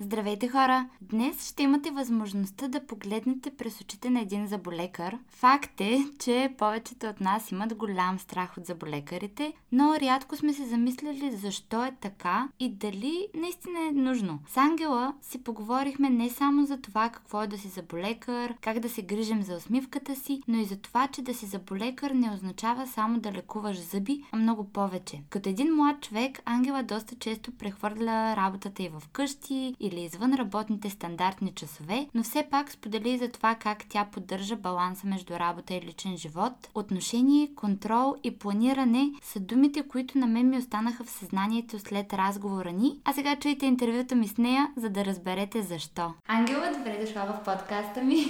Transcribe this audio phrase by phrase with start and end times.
[0.00, 0.88] Здравейте хора!
[1.00, 5.18] Днес ще имате възможността да погледнете през очите на един заболекар.
[5.28, 10.66] Факт е, че повечето от нас имат голям страх от заболекарите, но рядко сме се
[10.66, 14.38] замисляли защо е така и дали наистина е нужно.
[14.48, 18.88] С Ангела си поговорихме не само за това какво е да си заболекар, как да
[18.88, 22.86] се грижим за усмивката си, но и за това, че да си заболекар не означава
[22.86, 25.22] само да лекуваш зъби, а много повече.
[25.30, 30.90] Като един млад човек, Ангела доста често прехвърля работата и в къщи или извън работните
[30.90, 35.80] стандартни часове, но все пак сподели за това как тя поддържа баланса между работа и
[35.80, 36.52] личен живот.
[36.74, 42.72] Отношение, контрол и планиране са думите, които на мен ми останаха в съзнанието след разговора
[42.72, 46.12] ни, а сега чуйте интервюто ми с нея, за да разберете защо.
[46.28, 48.24] Ангела, добре дошла в подкаста ми.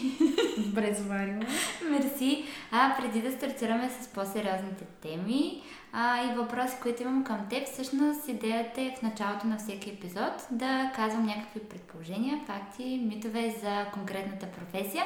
[0.58, 1.44] Добре заварила.
[1.90, 2.44] Мерси.
[2.70, 5.62] А преди да стартираме с по-сериозните теми,
[5.96, 7.66] а, и въпроси, които имам към теб.
[7.66, 13.86] Всъщност идеята е в началото на всеки епизод да казвам някакви предположения, факти, митове за
[13.92, 15.04] конкретната професия.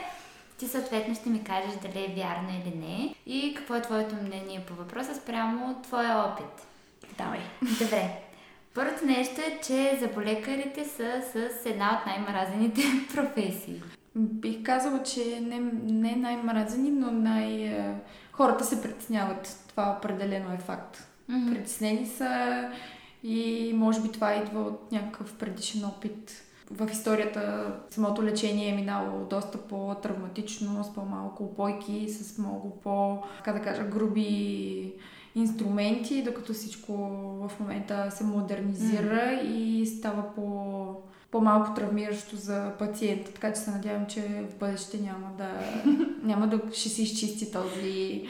[0.58, 4.64] Ти съответно ще ми кажеш дали е вярно или не и какво е твоето мнение
[4.67, 6.67] по въпроса спрямо твоя опит.
[7.19, 7.41] Давай.
[7.62, 8.11] Добре.
[8.75, 12.83] Първото нещо е, че заболекарите са с една от най-мразените
[13.14, 13.83] професии.
[14.17, 17.77] Бих казала, че не, не най-мразени, но най...
[18.33, 19.67] Хората се притесняват.
[19.79, 21.09] Това определено е факт.
[21.31, 21.55] Mm-hmm.
[21.55, 22.65] Притеснени са
[23.23, 26.45] и може би това идва от някакъв предишен опит.
[26.70, 33.53] В историята самото лечение е минало доста по-травматично, с по-малко опойки, с много по, така
[33.53, 34.93] да кажа, груби
[35.35, 36.92] инструменти, докато всичко
[37.48, 39.42] в момента се модернизира mm.
[39.42, 40.87] и става по,
[41.31, 43.33] по-малко травмиращо за пациента.
[43.33, 45.51] Така че се надявам, че в бъдеще няма да,
[46.23, 48.25] няма да ще се изчисти този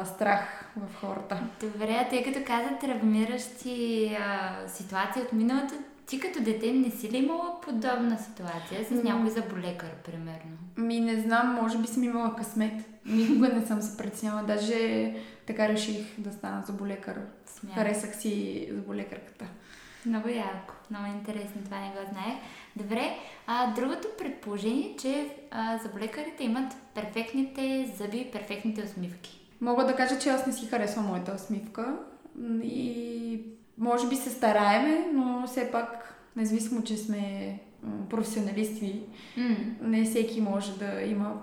[0.00, 1.38] а, страх в хората.
[1.60, 5.74] Добре, тъй като каза травмиращи а, ситуации от миналото,
[6.06, 10.56] ти като дете не си ли имала подобна ситуация с някой заболекар, примерно?
[10.76, 12.84] Ми не знам, може би съм имала късмет.
[13.06, 14.42] Никога не съм се притесняла.
[14.42, 15.14] Даже
[15.46, 17.20] така реших да стана заболекар.
[17.46, 17.70] Смя.
[17.74, 19.44] Харесах си заболекарката.
[20.06, 22.38] Много яко, много интересно, това не го знаех.
[22.76, 29.43] Добре, а другото предположение е, че а, заболекарите имат перфектните зъби, перфектните усмивки.
[29.64, 31.96] Мога да кажа, че аз не си харесвам моята усмивка
[32.62, 33.40] и
[33.78, 37.58] може би се стараеме, но все пак, независимо, че сме
[38.10, 39.00] професионалисти,
[39.38, 39.56] mm.
[39.82, 41.40] не всеки може да има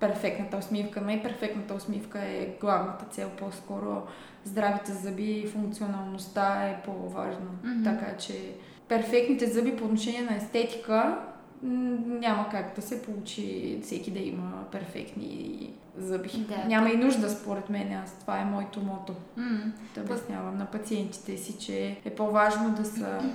[0.00, 1.00] перфектната усмивка.
[1.00, 4.02] Най-перфектната усмивка е главната цел, по-скоро
[4.44, 7.50] здравите зъби и функционалността е по-важна.
[7.64, 7.84] Mm-hmm.
[7.84, 8.54] Така че
[8.88, 11.18] перфектните зъби по отношение на естетика
[11.62, 16.46] няма как да се получи всеки да има перфектни зъби.
[16.48, 17.92] Да, Няма и нужда, според мен.
[18.04, 19.14] Аз това е моето мото.
[19.38, 19.72] Mm.
[19.94, 23.18] Да обяснявам на пациентите си, че е по-важно да са...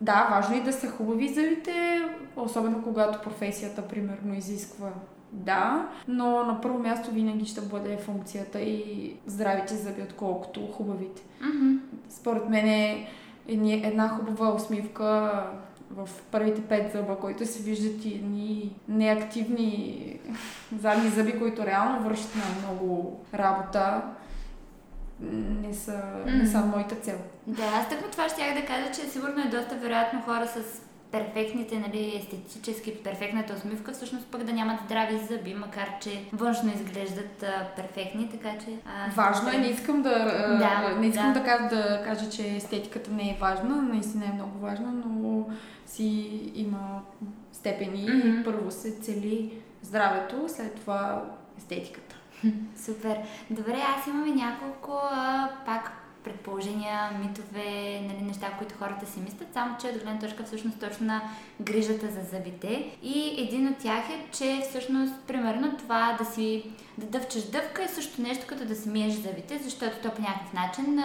[0.00, 2.02] Да, важно е да са хубави зъбите,
[2.36, 4.88] особено когато професията, примерно, изисква
[5.32, 11.22] да, но на първо място винаги ще бъде функцията и здравите зъби, отколкото хубавите.
[11.22, 11.78] Mm-hmm.
[12.08, 13.06] Според мен е
[13.48, 15.42] една хубава усмивка
[15.96, 20.18] в първите пет зъба, които се виждат и едни неактивни
[20.78, 24.02] задни зъби, които реално вършат на много работа,
[25.20, 27.18] не са, не са моята цел.
[27.46, 30.82] Да, аз тъкмо това ще да кажа, че сигурно е доста вероятно хора с
[31.12, 37.42] перфектните, нали, естетически перфектната усмивка, всъщност пък да нямат здрави зъби, макар че външно изглеждат
[37.42, 38.78] а, перфектни, така че...
[38.86, 40.18] А, Важно е, не искам да,
[40.58, 41.40] да не искам да.
[41.40, 45.46] Да, кажа, да кажа, че естетиката не е важна, наистина е много важна, но
[45.86, 47.02] си има
[47.52, 48.06] степени.
[48.06, 48.44] Mm-hmm.
[48.44, 49.52] Първо се цели
[49.82, 51.24] здравето, след това
[51.58, 52.16] естетиката.
[52.76, 53.18] Супер.
[53.50, 59.48] Добре, аз имам и няколко а, пак предположения, митове, нали, неща, които хората си мислят,
[59.52, 61.22] само че от гледна точка всъщност точно на
[61.60, 62.96] грижата за зъбите.
[63.02, 66.64] И един от тях е, че всъщност, примерно, това да си
[66.98, 70.52] да дъвчеш дъвка е също нещо като да си миеш зъбите, защото то по някакъв
[70.52, 71.00] начин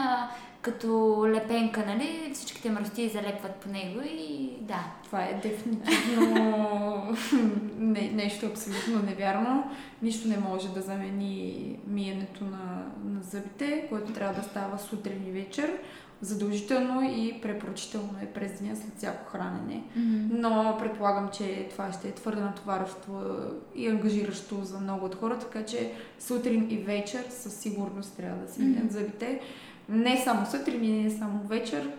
[0.67, 4.85] като лепенка, нали, всичките мръсти залепват по него и да.
[5.03, 7.17] Това е дефинитивно
[7.77, 9.71] не, нещо абсолютно невярно.
[10.01, 15.31] Нищо не може да замени миенето на, на зъбите, което трябва да става сутрин и
[15.31, 15.73] вечер.
[16.21, 19.83] Задължително и препоръчително е през деня след всяко хранене.
[19.97, 20.27] Mm-hmm.
[20.31, 23.35] Но предполагам, че това ще е твърде натоварващо
[23.75, 28.53] и ангажиращо за много от хора, така че сутрин и вечер със сигурност трябва да
[28.53, 28.91] си мият mm-hmm.
[28.91, 29.41] зъбите
[29.89, 31.91] не само сутрин и не само вечер.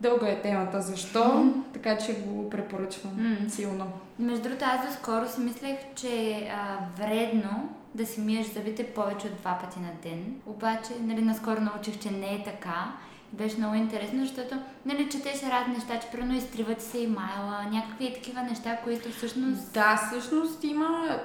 [0.00, 1.52] Дълга е темата защо, mm-hmm.
[1.72, 3.48] така че го препоръчвам mm-hmm.
[3.48, 3.92] силно.
[4.18, 6.52] Между другото, аз доскоро си мислех, че е
[6.98, 10.34] вредно да си миеш зъбите повече от два пъти на ден.
[10.46, 12.92] Обаче, нали, наскоро научих, че не е така
[13.32, 14.56] Беше много интересно, защото
[14.86, 19.72] нали, четеш разни неща, че прено изтриват се имайла, някакви такива неща, които всъщност...
[19.72, 21.18] Да, всъщност има,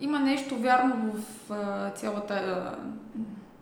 [0.00, 2.70] има нещо вярно в а, цялата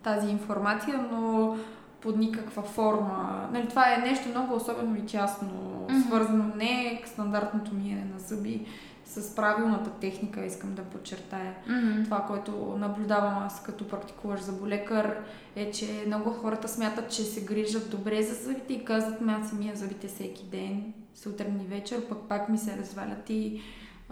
[0.02, 1.56] тази информация, но
[2.02, 3.49] под никаква форма.
[3.52, 6.06] Нали, това е нещо много особено и тясно, mm-hmm.
[6.06, 8.66] свързано не стандартното миене на зъби,
[9.04, 11.54] с правилната техника, искам да подчертая.
[11.69, 12.04] Mm-hmm.
[12.04, 15.16] Това, което наблюдавам аз като практикуваш заболекар,
[15.56, 19.50] е, че много хората смятат, че се грижат добре за зъбите и казват, ме аз
[19.50, 23.60] си мия зъбите всеки ден, сутрин и вечер, пък пак ми се развалят и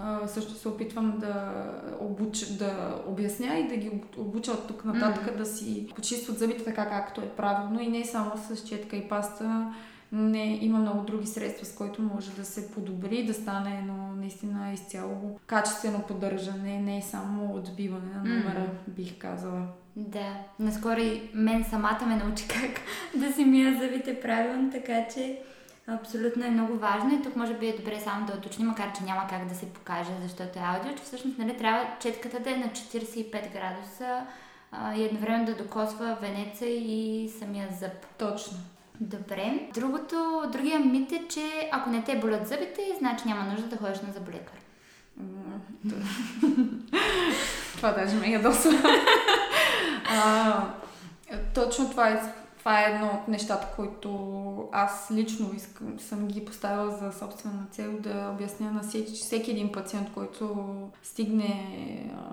[0.03, 1.65] а, също се опитвам да,
[2.01, 5.37] обуч, да обясня и да ги обуча от тук нататък mm-hmm.
[5.37, 9.75] да си почистват зъбите така както е правилно и не само с четка и паста.
[10.13, 14.73] Не, има много други средства, с които може да се подобри, да стане едно наистина
[14.73, 18.91] изцяло качествено поддържане, не само отбиване на номера, mm-hmm.
[18.91, 19.67] бих казала.
[19.97, 22.81] Да, наскоро и мен самата ме научи как
[23.21, 25.39] да си мия зъбите правилно, така че
[25.91, 29.05] Абсолютно е много важно и тук може би е добре само да уточним, макар че
[29.05, 32.57] няма как да се покаже, защото е аудио, че всъщност нали, трябва четката да е
[32.57, 34.23] на 45 градуса
[34.73, 38.07] а, и едновременно да докосва венеца и самия зъб.
[38.19, 38.59] Точно.
[39.01, 39.69] Добре.
[39.75, 44.01] Другото, другия мит е, че ако не те болят зъбите, значи няма нужда да ходиш
[44.01, 44.55] на зъболекар.
[47.77, 48.73] това даже ме ядосва.
[51.55, 52.23] точно това е
[52.61, 54.11] това е едно от нещата, които
[54.73, 59.73] аз лично искам, съм ги поставила за собствена цел да обясня на всеки, всеки един
[59.73, 60.57] пациент, който
[61.03, 61.75] стигне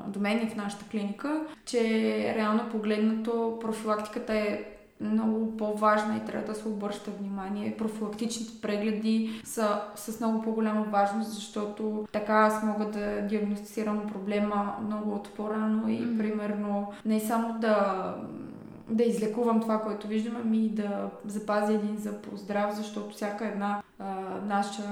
[0.07, 4.63] до мен и в нашата клиника, че реално погледнато профилактиката е
[5.01, 7.77] много по-важна и трябва да се обръща внимание.
[7.77, 15.12] Профилактичните прегледи са с много по-голяма важност, защото така аз мога да диагностицирам проблема много
[15.12, 16.18] от по-рано и mm-hmm.
[16.18, 18.15] примерно не само да
[18.89, 24.06] да излекувам това, което виждам, ами да запазя един за поздрав, защото всяка една а,
[24.45, 24.84] наша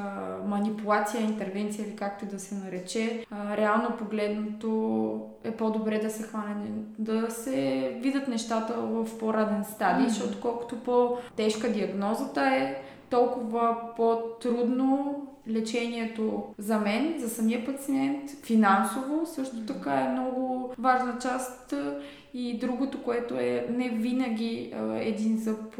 [0.45, 6.67] манипулация, интервенция или както да се нарече, а, реално погледното е по-добре да се хване,
[6.99, 10.09] да се видят нещата в по-раден стадий, mm-hmm.
[10.09, 19.65] защото колкото по-тежка диагнозата е, толкова по-трудно лечението за мен, за самия пациент, финансово също
[19.65, 21.73] така е много важна част
[22.37, 25.79] и другото, което е не винаги един зъб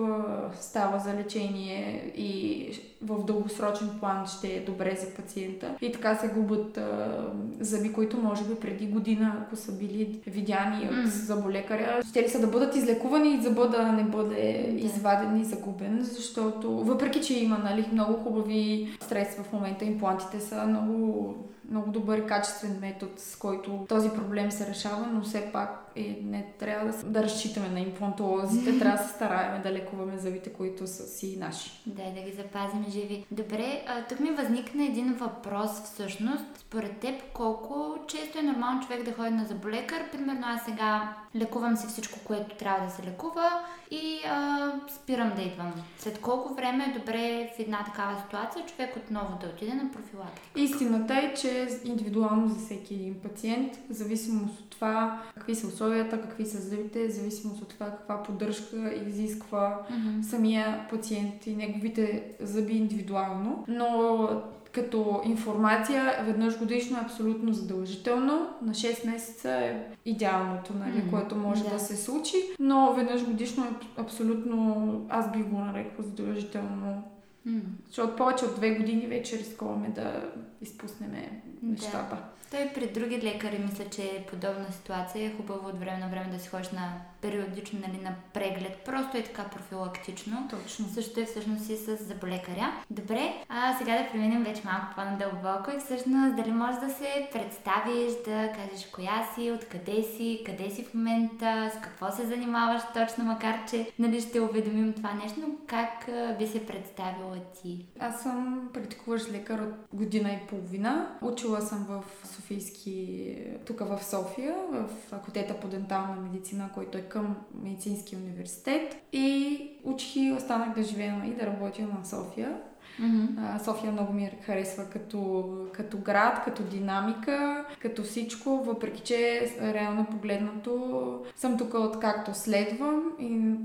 [0.59, 2.69] става за лечение и
[3.05, 5.75] в дългосрочен план ще е добре за пациента.
[5.81, 7.23] И така се губят а,
[7.59, 12.39] зъби, които може би преди година, ако са били видяни от заболекаря, ще ли са
[12.39, 14.85] да бъдат излекувани и зъба да не бъде да.
[14.85, 20.67] изваден и загубен, защото въпреки, че има нали, много хубави средства в момента, имплантите са
[20.67, 21.35] много
[21.69, 26.45] много добър качествен метод, с който този проблем се решава, но все пак е, не
[26.59, 31.03] трябва да, да разчитаме на имплантолозите, трябва да се стараем да лекуваме зъбите, които са
[31.03, 31.71] си наши.
[31.85, 33.25] Да, да ги запазим живи.
[33.31, 36.45] Добре, а, тук ми възникна един въпрос всъщност.
[36.57, 40.11] Според теб, колко често е нормално човек да ходи на заболекар?
[40.11, 43.49] Примерно аз сега лекувам си всичко, което трябва да се лекува
[43.91, 45.73] и а, спирам да идвам.
[45.97, 50.59] След колко време е добре в една такава ситуация човек отново да отиде на профилактика?
[50.59, 56.21] Истината е, че индивидуално за всеки един пациент, в зависимост от това какви са условията,
[56.21, 60.21] какви са зъбите, в зависимост от това каква поддръжка изисква mm-hmm.
[60.21, 63.65] самия пациент и неговите зъби индивидуално.
[63.67, 64.29] Но
[64.71, 68.47] като информация веднъж годишно е абсолютно задължително.
[68.61, 71.09] На 6 месеца е идеалното, нали, mm-hmm.
[71.09, 71.69] което може да.
[71.69, 77.03] да се случи, но веднъж годишно е абсолютно, аз бих го нарекла задължително.
[77.47, 77.61] Mm.
[77.87, 80.29] Защото повече от две години вече рискуваме да
[80.61, 81.15] изпуснем
[81.63, 82.15] нещата.
[82.15, 82.23] Да.
[82.51, 85.25] Той при други лекари мисля, че е подобна ситуация.
[85.25, 86.93] Е хубаво от време на време да си ходиш на
[87.25, 88.81] периодично нали, на преглед.
[88.85, 90.47] Просто е така профилактично.
[90.49, 90.85] Точно.
[90.87, 92.73] Също е всъщност и с заболекаря.
[92.89, 98.11] Добре, а сега да преминем вече малко по-надълбоко и всъщност дали можеш да се представиш,
[98.25, 103.23] да кажеш коя си, откъде си, къде си в момента, с какво се занимаваш точно,
[103.23, 107.85] макар че нали, ще уведомим това нещо, но как би се представила ти?
[107.99, 111.17] Аз съм практикуващ лекар от година и половина.
[111.21, 117.35] Учила съм в Софийски, тук в София, в факултета по дентална медицина, който е към
[117.63, 118.95] медицински университет.
[119.13, 122.57] И учих и останах да живея и да работя на София.
[123.01, 123.63] Mm-hmm.
[123.63, 131.25] София много ми харесва като, като град, като динамика, като всичко, въпреки че реално погледнато
[131.35, 133.55] съм тук откакто следвам и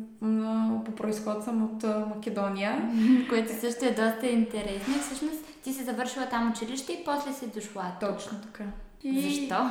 [0.85, 2.91] по происход съм от Македония.
[3.29, 4.95] Което също е доста интересно.
[5.01, 7.93] Всъщност ти си завършила там училище и после си дошла.
[8.01, 8.65] Точно така.
[9.05, 9.21] И...
[9.21, 9.71] Защо?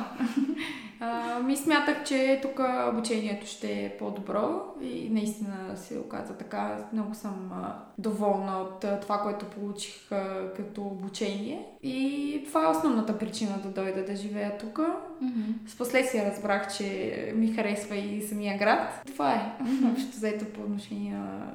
[1.02, 2.60] А, ми смятах, че тук
[2.92, 6.88] обучението ще е по-добро и наистина се оказа така.
[6.92, 11.66] Много съм а, доволна от а, това, което получих а, като обучение.
[11.82, 14.78] И това е основната причина да дойда да живея тук.
[14.78, 15.68] Mm-hmm.
[15.68, 19.02] С последствие разбрах, че ми харесва и самия град.
[19.06, 19.92] Това е mm-hmm.
[19.92, 21.52] общо заето по отношение на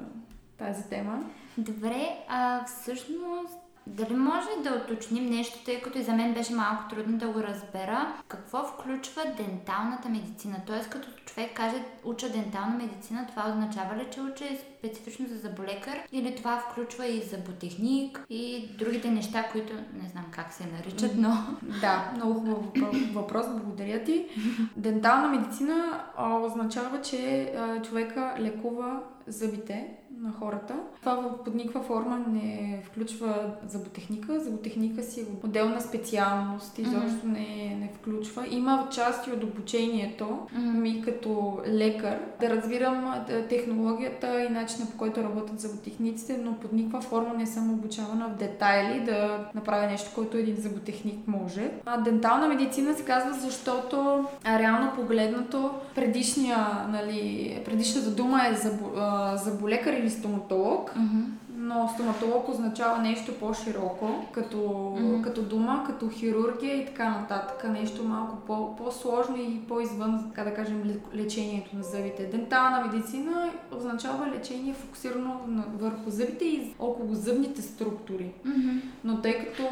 [0.58, 1.24] тази тема.
[1.58, 6.84] Добре, а всъщност дали може да уточним нещо, тъй като и за мен беше малко
[6.90, 10.56] трудно да го разбера, какво включва денталната медицина?
[10.66, 14.44] Тоест, като човек каже уча дентална медицина, това означава ли, че уча
[14.78, 20.52] специфично за заболекар или това включва и зъботехник и другите неща, които не знам как
[20.52, 21.36] се наричат, но...
[21.80, 22.64] Да, много хубав
[23.14, 24.26] въпрос, благодаря ти.
[24.76, 26.04] Дентална медицина
[26.44, 27.52] означава, че
[27.88, 29.88] човека лекува зъбите
[30.20, 30.74] на хората.
[31.00, 34.40] Това под никаква форма не включва зъботехника.
[34.40, 37.32] Зъботехника си е отделна специалност, изобщо mm-hmm.
[37.32, 38.46] не, не включва.
[38.50, 40.78] Има части от обучението mm-hmm.
[40.78, 47.00] ми като лекар да разбирам технологията и начина по който работят зъботехниците, но под никаква
[47.00, 51.70] форма не съм обучавана в детайли да направя нещо, което един зъботехник може.
[51.86, 58.54] А дентална медицина се казва, защото реално погледнато предишния, нали, предишната дума е
[59.36, 60.92] заболекар или стоматолог.
[60.96, 65.22] Mm-hmm но стоматолог означава нещо по-широко, като, mm-hmm.
[65.22, 67.70] като дума, като хирургия и така нататък.
[67.70, 72.26] Нещо малко по- по-сложно и по-извън, така да кажем, лечението на зъбите.
[72.26, 75.40] Дентална медицина означава лечение фокусирано
[75.78, 78.30] върху зъбите и около зъбните структури.
[78.46, 78.80] Mm-hmm.
[79.04, 79.64] Но тъй като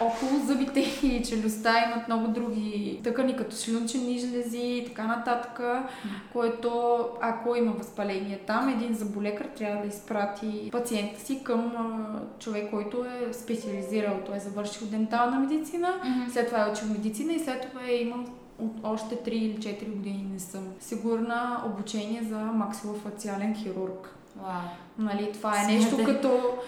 [0.00, 6.32] около зъбите и челюстта имат много други тъкани, като шлюнчени жлези и така нататък, mm-hmm.
[6.32, 12.70] което ако има възпаление там, един заболекар трябва да изпрати пациента си към а, човек,
[12.70, 14.20] който е специализирал.
[14.26, 16.32] Той е завършил дентална медицина, mm-hmm.
[16.32, 18.24] след това е учил медицина и след това е имал
[18.58, 24.19] от още 3 или 4 години не съм сигурна обучение за максилофациален хирург.
[24.38, 24.60] Wow.
[24.98, 26.58] Нали, това е нещо като,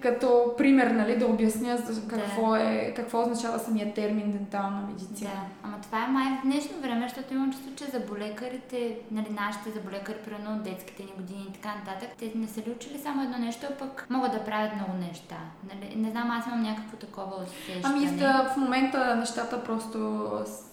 [0.00, 2.62] като пример, нали, да обясня какво, да.
[2.62, 5.30] е, какво означава самия термин дентална медицина.
[5.30, 9.70] Да, ама това е май в днешно време, защото имам чувство, че заболекарите, нали, нашите
[9.70, 13.38] заболекари, примерно детските ни години и така нататък, те не са ли учили само едно
[13.38, 15.36] нещо, а пък могат да правят много неща.
[15.74, 17.80] Нали, не знам, аз имам някакво такова усещане.
[17.84, 20.30] Ами в, в момента нещата просто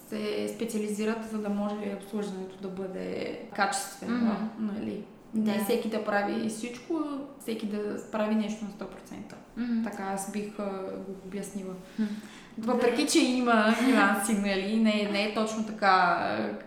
[0.10, 4.32] се специализират, за да може обслужването да бъде качествено.
[4.32, 4.60] Mm-hmm.
[4.60, 5.04] Нали?
[5.34, 5.52] Да.
[5.52, 7.04] Не всеки да прави всичко,
[7.40, 8.88] всеки да прави нещо на 100%.
[9.58, 9.84] Mm-hmm.
[9.84, 10.66] Така аз бих а,
[11.08, 11.74] го обяснила.
[12.00, 12.08] Mm-hmm.
[12.58, 16.20] Въпреки, че има нюанси, нали, не, не е точно така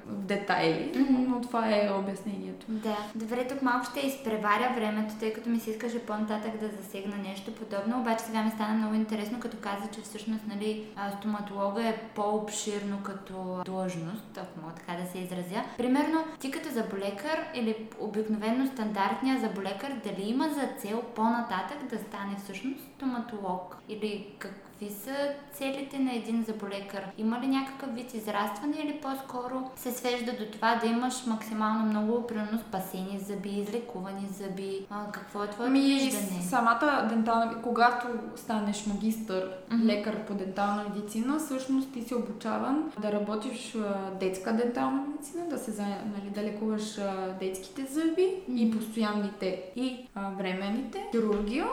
[0.06, 1.26] в детайли, mm-hmm.
[1.28, 2.66] но това е обяснението.
[2.68, 2.96] Да.
[3.14, 7.54] Добре, тук малко ще изпреваря времето, тъй като ми се искаше по-нататък да засегна нещо
[7.54, 10.84] подобно, обаче сега ми стана много интересно, като каза, че всъщност нали,
[11.18, 15.62] стоматолога е по-обширно като длъжност, ако мога така да се изразя.
[15.76, 22.36] Примерно, ти като заболекар или обикновено стандартния заболекар, дали има за цел по-нататък да стане
[22.44, 23.76] всъщност стоматолог?
[23.88, 25.14] Или как, Какви са
[25.52, 27.06] целите на един заболекар?
[27.18, 32.26] Има ли някакъв вид израстване или по-скоро се свежда до това да имаш максимално много,
[32.26, 34.86] примерно спасени зъби, излекувани зъби?
[34.90, 36.42] А, какво е твоето ми, виждане?
[36.42, 38.06] Самата дентална, когато
[38.36, 39.84] станеш магистър, mm-hmm.
[39.84, 43.76] лекар по дентална медицина, всъщност ти си обучаван да работиш
[44.20, 46.98] детска дентална медицина, да се нали, да лекуваш
[47.40, 48.56] детските зъби mm-hmm.
[48.56, 51.66] и постоянните и а, временните, хирургия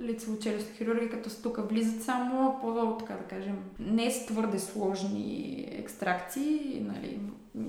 [0.00, 6.86] лицево-челюстна хирургия, като тук влизат само по, така да кажем, не с твърде сложни екстракции
[6.86, 7.20] нали,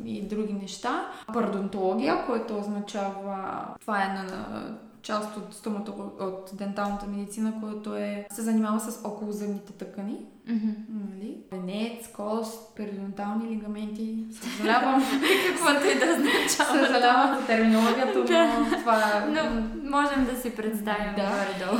[0.05, 1.11] и други неща.
[1.33, 8.41] Пародонтология, което означава, това е на част от стоматолог, от денталната медицина, което е, се
[8.41, 10.17] занимава с околозъбните тъкани.
[10.49, 10.75] Mm-hmm.
[10.89, 11.37] Нали?
[11.51, 14.25] Венец, кост, периодонтални лигаменти.
[14.31, 15.03] Съжалявам.
[15.47, 16.85] Каквото и да означава.
[16.85, 19.25] Съжалявам за терминологията, но това...
[19.29, 19.41] Но
[19.89, 21.21] можем да си представим да.
[21.21, 21.79] горе-долу.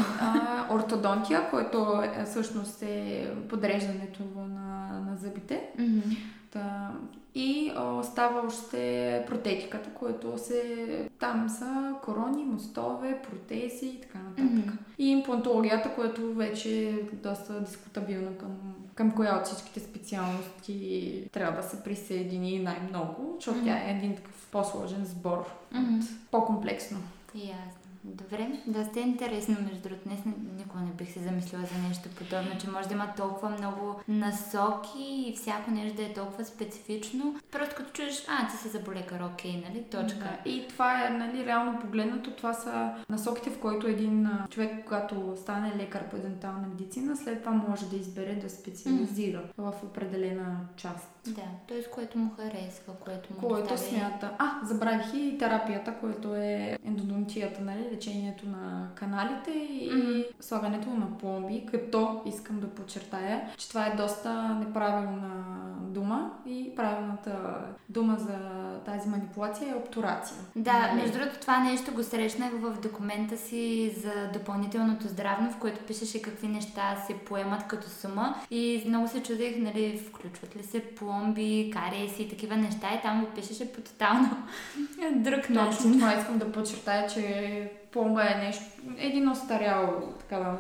[0.70, 5.64] ортодонтия, което е, всъщност е подреждането на, на зъбите.
[5.80, 6.18] Mm-hmm.
[6.52, 6.92] Та,
[7.36, 11.10] и остава още протетиката, което се...
[11.20, 14.74] Там са корони, мостове, протези и така нататък.
[14.74, 14.78] Mm-hmm.
[14.98, 21.68] И имплантологията, което вече е доста дискутабилна към, към коя от всичките специалности трябва да
[21.68, 23.66] се присъедини най-много, защото mm-hmm.
[23.66, 26.02] тя е един такъв по-сложен сбор, mm-hmm.
[26.32, 26.98] по-комплексно.
[27.36, 27.79] Ясно.
[28.04, 30.02] Добре, доста е интересно, между другото.
[30.06, 30.20] Днес
[30.58, 35.26] никога не бих се замислила за нещо подобно, че може да има толкова много насоки
[35.28, 37.36] и всяко нещо да е толкова специфично.
[37.52, 40.20] Просто като чуеш, а, ти си заболекар, окей, нали, точка.
[40.44, 40.50] Да.
[40.50, 45.76] И това е, нали, реално погледнато, това са насоките, в които един човек, когато стане
[45.78, 49.52] лекар по дентална медицина, след това може да избере да специализира mm.
[49.58, 51.19] в определена част.
[51.28, 51.84] Да, т.е.
[51.84, 53.96] което му харесва, което му Което достави...
[53.96, 54.32] смята.
[54.38, 60.26] А, забравих и терапията, което е ендодонтията, нали, лечението на каналите и mm-hmm.
[60.40, 67.56] слагането на пломби, като искам да подчертая, че това е доста неправилна дума и правилната
[67.90, 68.38] дума за
[68.86, 70.38] тази манипулация е обтурация.
[70.56, 71.02] Да, нали?
[71.02, 76.22] между другото това нещо го срещнах в документа си за допълнителното здравно, в което пишеше
[76.22, 81.72] какви неща се поемат като сума и много се чудех, нали, включват ли се пломби,
[81.74, 84.30] кариеси и такива неща и там го пишеше по тотално
[85.16, 85.78] друг начин.
[85.78, 88.64] Точно това искам да подчертая, че пломба е нещо,
[88.98, 90.58] един остарял така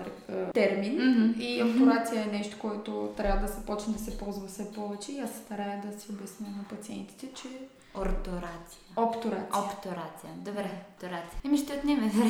[0.53, 1.39] термин mm-hmm.
[1.39, 5.20] и обтурация е нещо, което трябва да се почне да се ползва все повече и
[5.20, 7.48] аз се старая да си обясня на пациентите, че
[7.96, 8.79] Ортурация.
[8.96, 9.63] Обтурация.
[9.63, 10.32] Обтурация.
[10.38, 11.39] Добре, обтурация.
[11.46, 12.29] Еми ще отнеме време.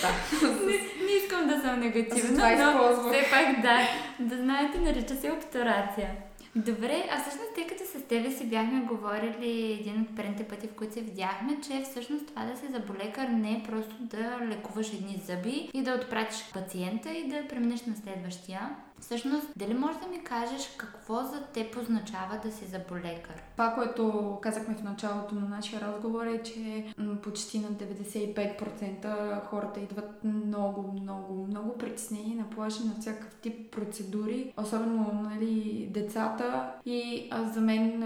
[0.00, 0.48] да.
[0.66, 0.72] не,
[1.04, 3.78] не искам да съм негативна, но все пак да.
[4.20, 6.10] Да знаете, нарича се обтурация.
[6.56, 10.74] Добре, а всъщност тъй като с тебе си бяхме говорили един от предните пъти, в
[10.74, 15.22] които се видяхме, че всъщност това да се заболекар не е просто да лекуваш едни
[15.26, 18.76] зъби и да отпратиш пациента и да преминеш на следващия.
[19.02, 23.42] Всъщност, дали можеш да ми кажеш какво за теб означава да си заболекар?
[23.52, 26.92] Това, което казахме в началото на нашия разговор е, че
[27.22, 35.20] почти на 95% хората идват много, много, много притеснени, наплашени на всякакъв тип процедури, особено
[35.30, 36.72] нали, децата.
[36.86, 38.02] И за мен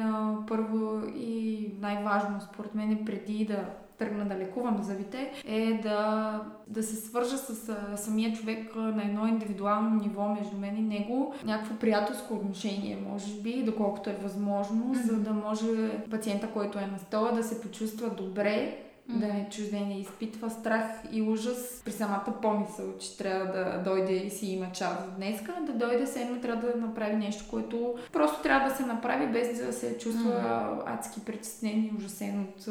[0.49, 3.65] първо и най-важно според мен е преди да
[3.99, 9.27] тръгна да лекувам зъбите, е да, да се свържа с а, самия човек на едно
[9.27, 11.35] индивидуално ниво между мен и него.
[11.45, 15.07] Някакво приятелско отношение, може би, доколкото е възможно, mm-hmm.
[15.07, 19.19] за да може пациента, който е на стола, да се почувства добре Mm-hmm.
[19.19, 24.13] да е чужден и изпитва страх и ужас при самата помисъл, че трябва да дойде
[24.13, 28.43] и си има час днеска, да дойде се едно трябва да направи нещо, което просто
[28.43, 30.83] трябва да се направи без да се чувства mm-hmm.
[30.99, 32.69] адски притеснен и ужасен от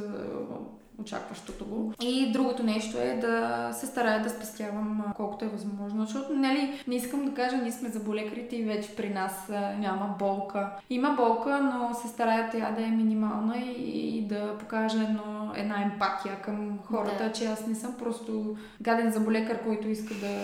[1.01, 1.93] очакващото го.
[2.01, 6.95] И другото нещо е да се старая да спестявам колкото е възможно, защото нали, не
[6.95, 9.49] искам да кажа, ние сме заболекарите и вече при нас
[9.79, 10.69] няма болка.
[10.89, 15.81] Има болка, но се старая тя да е минимална и, и да покажа едно, една
[15.81, 17.31] емпатия към хората, да.
[17.31, 20.35] че аз не съм просто гаден заболекар, който иска да,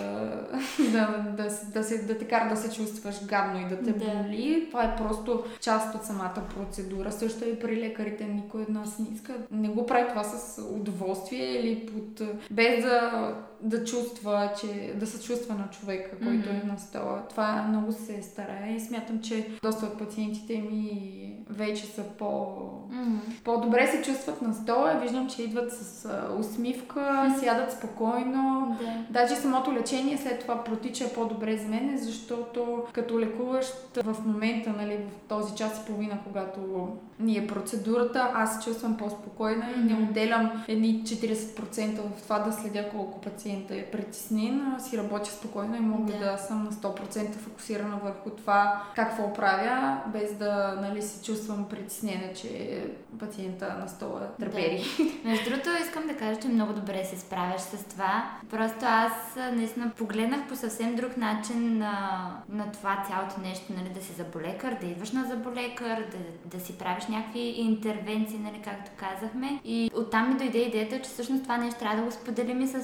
[0.92, 4.06] да, да, да, се, да те кара да се чувстваш гадно и да те да.
[4.06, 4.68] боли.
[4.70, 7.12] Това е просто част от самата процедура.
[7.12, 9.34] Също и при лекарите никой от нас не иска.
[9.52, 15.24] Не го прави това с удоволствие или под, без да, да чувства, че, да се
[15.24, 16.64] чувства на човека, който mm-hmm.
[16.64, 17.24] е на стола.
[17.30, 22.26] Това много се старае и смятам, че доста от пациентите ми вече са по...
[22.26, 23.44] Mm-hmm.
[23.44, 25.00] по-добре се чувстват на стола.
[25.02, 27.40] Виждам, че идват с усмивка, mm-hmm.
[27.40, 28.78] сядат спокойно.
[28.82, 29.12] Yeah.
[29.12, 34.98] Даже самото лечение след това протича по-добре за мен, защото като лекуваш в момента, нали,
[34.98, 39.82] в този час и половина, когато ни е процедурата, аз се чувствам по-спокойна mm-hmm.
[39.82, 44.76] и не отделям едни 40% в това да следя колко пациента е притеснен.
[44.80, 50.02] Си работя спокойно и мога да, да съм на 100% фокусирана върху това какво правя,
[50.08, 52.84] без да нали, се чувствам притеснена, че
[53.20, 54.84] пациента на стола търпери.
[54.98, 55.30] Да.
[55.30, 58.32] Между другото, искам да кажа, че много добре се справяш с това.
[58.50, 59.12] Просто аз
[59.54, 64.78] наистина погледнах по съвсем друг начин на, на това цялото нещо, нали, да си заболекар,
[64.82, 69.60] да идваш на заболекар, да, да си правиш някакви интервенции, нали, както казахме.
[69.66, 72.82] И оттам ми дойде идеята, че всъщност това нещо трябва да го споделим и с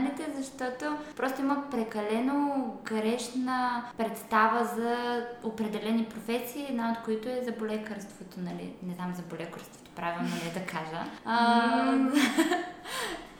[0.00, 8.36] останалите, защото просто има прекалено грешна представа за определени професии, една от които е заболекарството,
[8.40, 8.72] нали?
[8.82, 11.04] Не знам заболекарството, правилно ли е да кажа.
[11.24, 11.92] А,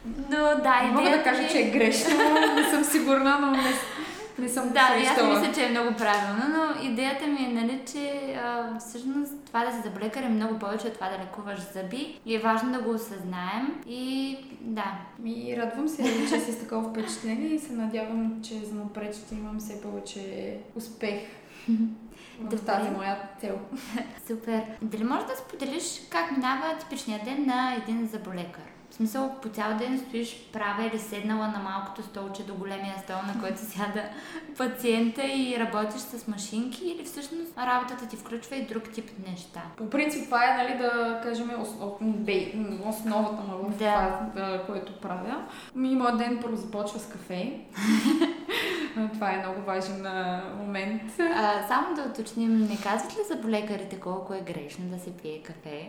[0.05, 2.18] но да, идеята Мога да кажа, че е грешно,
[2.57, 3.73] не съм сигурна, но не,
[4.38, 8.35] не съм Да, аз мисля, че е много правилно, но идеята ми е, нали, че
[8.45, 12.35] а, всъщност това да се заболекар е много повече от това да лекуваш зъби и
[12.35, 14.93] е важно да го осъзнаем и да.
[15.25, 19.35] И радвам се, че си с такова впечатление и се надявам, че за напред ще
[19.35, 21.21] имам все повече успех
[22.40, 23.59] в тази моя цел.
[24.27, 24.62] Супер.
[24.83, 28.80] Дали можеш да споделиш как минава типичният ден на един заболекар?
[28.90, 33.16] В смисъл, по цял ден стоиш права или седнала на малкото столче до големия стол,
[33.16, 34.03] на който сяда
[34.57, 39.62] пациента и работиш с машинки или всъщност работата ти включва и друг тип неща?
[39.76, 41.50] По принцип това е, нали, да кажем,
[42.85, 44.20] основата на да.
[44.33, 45.44] това, което правя.
[45.76, 47.61] И моят ден първо започва с кафе.
[49.12, 50.07] това е много важен
[50.59, 51.03] момент.
[51.20, 55.42] А, само да уточним, не казват ли за болекарите колко е грешно да се пие
[55.42, 55.88] кафе?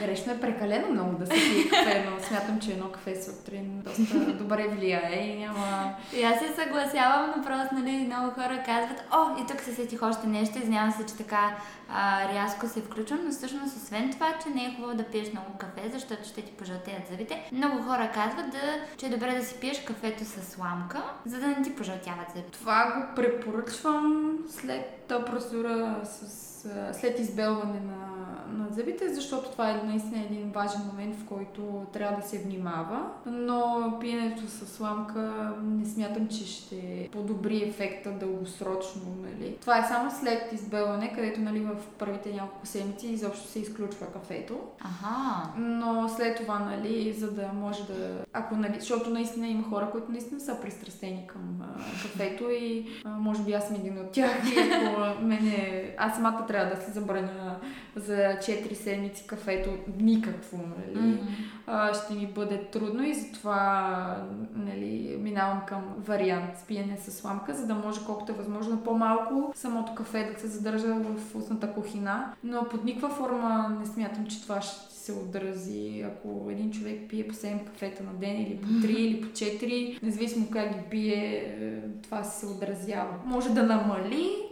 [0.00, 4.32] Грешно е прекалено много да се пие кафе, но смятам, че едно кафе сутрин доста
[4.32, 5.94] добре влияе и няма...
[6.16, 10.02] И аз се съгласявам, но просто нали, много хора казват, о, и тук се сетих
[10.02, 11.56] още нещо, извинявам се, че така
[11.88, 15.58] а, рязко се включвам, но всъщност освен това, че не е хубаво да пиеш много
[15.58, 19.54] кафе, защото ще ти пожълтеят зъбите, много хора казват, да, че е добре да си
[19.60, 22.50] пиеш кафето с сламка, за да не ти пожълтяват зъбите.
[22.50, 26.50] Това го препоръчвам след процедура с
[26.92, 28.09] след избелване на,
[28.48, 33.06] на зъбите, защото това е наистина един важен момент, в който трябва да се внимава.
[33.26, 39.02] Но пиенето с сламка не смятам, че ще подобри ефекта дългосрочно.
[39.22, 39.56] Нали.
[39.60, 44.60] Това е само след избелване, където нали, в първите няколко седмици изобщо се изключва кафето.
[44.80, 45.52] Ага.
[45.56, 48.24] Но след това, нали, за да може да...
[48.32, 53.08] Ако, нали, защото наистина има хора, които наистина са пристрастени към а, кафето и а,
[53.08, 55.94] може би аз съм един от тях и ако мене...
[55.98, 57.60] Аз самата трябва да се забраня
[57.96, 61.04] за 4 седмици кафето никакво, нали?
[61.04, 61.20] Mm-hmm.
[61.66, 64.24] А, ще ми бъде трудно и затова
[64.56, 69.52] нали, минавам към вариант с пиене с сламка, за да може колкото е възможно по-малко
[69.54, 72.32] самото кафе да се задържа в устната кухина.
[72.44, 77.28] Но под никаква форма не смятам, че това ще се отрази, ако един човек пие
[77.28, 81.14] по 7 кафета на ден или по 3 или по 4, независимо как ги пие,
[81.14, 83.14] е, това се отразява.
[83.24, 84.50] Може да намали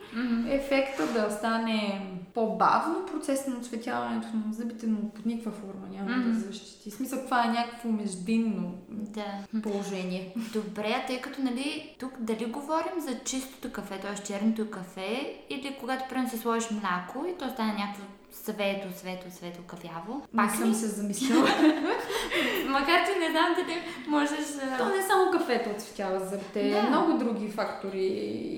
[0.48, 2.02] ефекта да стане
[2.38, 6.32] по-бавно процес на оцветяването на зъбите, но под никаква форма няма mm-hmm.
[6.32, 6.90] да защити.
[6.90, 9.24] Смисъл, това е някакво междинно да.
[9.62, 10.34] положение.
[10.52, 14.22] Добре, а тъй като нали, тук дали говорим за чистото кафе, т.е.
[14.22, 19.60] черното кафе, или когато прямо се сложиш мляко и то стане някакво свето, свето, свето,
[19.66, 20.26] кафяво.
[20.36, 21.42] Пак не съм се замислила.
[22.68, 24.38] Макар, че не знам дали можеш...
[24.78, 26.82] То не само кафето отцветява зъбите, да.
[26.82, 28.06] много други фактори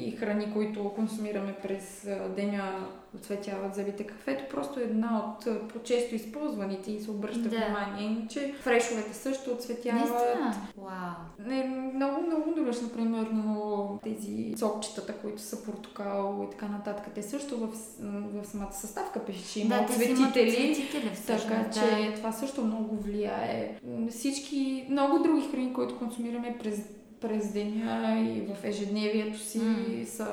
[0.07, 4.05] и храни, които консумираме през деня оцветяват зъбите.
[4.07, 7.49] Кафето просто е една от по-често използваните и се обръща да.
[7.49, 8.07] внимание.
[8.07, 10.11] Иначе фрешовете също оцветяват.
[10.77, 11.47] Вау.
[11.47, 17.23] Не, много, много добре, например, но тези сокчетата, които са портокал и така нататък, те
[17.23, 17.69] също в,
[18.01, 20.89] в самата съставка пише, че има да, цветители.
[21.27, 21.71] така да.
[21.71, 23.79] че това също много влияе.
[24.11, 26.81] Всички, много други храни, които консумираме през
[27.21, 30.05] през деня и в ежедневието си mm.
[30.05, 30.33] са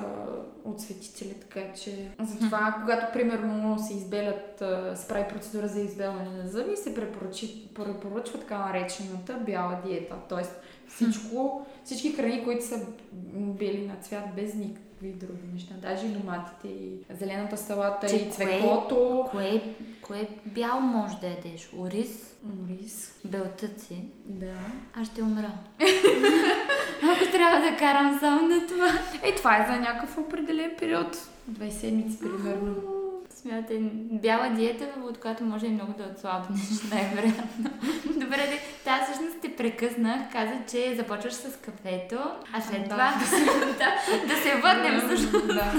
[0.66, 4.64] отсветители, така че затова, когато примерно се избелят,
[4.96, 10.44] се прави процедура за избелване на зъби, се препоръчва така наречената бяла диета, т.е.
[10.88, 12.86] всичко, всички храни, които са
[13.34, 18.32] бели на цвят без никакви други неща, даже и доматите, и зелената салата, че и
[18.32, 19.28] цвеклото.
[19.32, 19.62] Кое,
[20.02, 21.70] кое бяло може да ядеш?
[21.78, 22.27] Ориз?
[22.46, 23.12] Ориз.
[23.26, 24.04] Белтъци?
[24.26, 24.56] Да.
[24.94, 25.52] Аз ще умра.
[27.04, 28.90] Ако трябва да карам само на това.
[29.24, 31.30] Е, това е за някакъв определен период.
[31.48, 32.76] Две седмици, примерно.
[33.30, 33.78] Смятай,
[34.12, 37.70] бяла диета, от която може и много да отслабнеш, най-вероятно.
[38.06, 42.20] Добре, де, тази всъщност те прекъснах, каза, че започваш с кафето,
[42.54, 42.90] а след да.
[42.90, 45.74] това да, да, да се върнем всъщност да.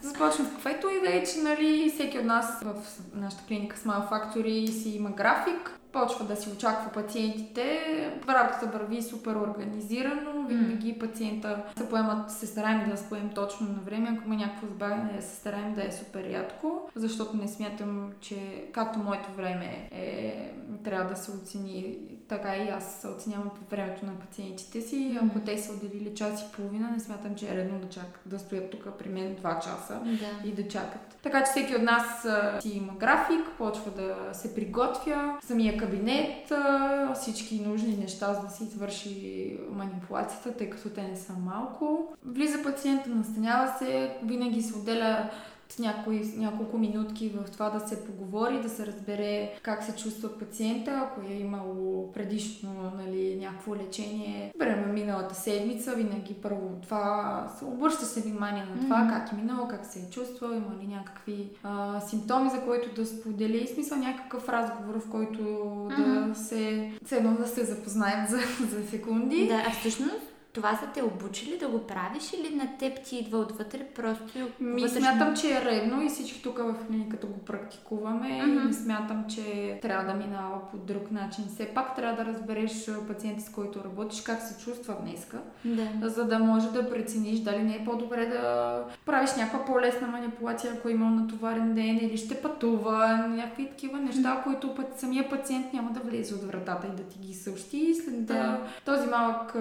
[0.00, 2.74] Започвам с кафето и вече, нали, всеки от нас в
[3.14, 7.80] нашата клиника Smile Factory си има график, почва да си очаква пациентите.
[8.28, 10.46] Работата върви супер организирано.
[10.48, 14.08] Винаги пациента се поемат, се стараем да се поем точно на време.
[14.12, 18.98] Ако има някакво забавяне, се стараем да е супер рядко, защото не смятам, че както
[18.98, 20.52] моето време е,
[20.84, 25.18] трябва да се оцени, така и аз оценявам по времето на пациентите си.
[25.22, 28.38] Ако те са отделили час и половина, не смятам, че е редно да, чак, да
[28.38, 30.48] стоят тук при мен 2 часа да.
[30.48, 31.18] и да чакат.
[31.22, 35.38] Така че всеки от нас а, си има график, почва да се приготвя.
[35.42, 41.16] Самия кабинет, а, всички нужни неща, за да се извърши манипулацията, тъй като те не
[41.16, 42.14] са малко.
[42.24, 45.30] Влиза пациента, настанява се, винаги се отделя
[45.78, 50.90] някои, няколко минутки в това да се поговори, да се разбере как се чувства пациента,
[51.04, 54.52] ако е имало предишно нали, някакво лечение.
[54.58, 59.08] Време миналата седмица, винаги първо това обръща се внимание на това, mm-hmm.
[59.08, 63.06] как е минало, как се е чувствал, има ли някакви а, симптоми, за които да
[63.06, 66.28] сподели, и смисъл някакъв разговор, в който mm-hmm.
[66.28, 68.38] да се, едно да се запознаем за,
[68.70, 69.48] за секунди.
[69.48, 73.38] Да, а всъщност това са те обучили да го правиш или на теб ти идва
[73.38, 75.00] отвътре просто Ми вътрешно...
[75.00, 78.70] смятам, че е редно и всички тук в клиниката го практикуваме mm-hmm.
[78.70, 81.44] и смятам, че трябва да минава по друг начин.
[81.48, 86.08] Все пак трябва да разбереш пациента, с който работиш, как се чувства днеска, да.
[86.08, 90.88] за да може да прецениш дали не е по-добре да правиш някаква по-лесна манипулация, ако
[90.88, 94.44] има натоварен ден или ще пътува, някакви такива неща, mm-hmm.
[94.44, 97.94] които път, самия пациент няма да влезе от вратата и да ти ги съобщи.
[97.94, 98.60] След да.
[98.84, 99.56] този малък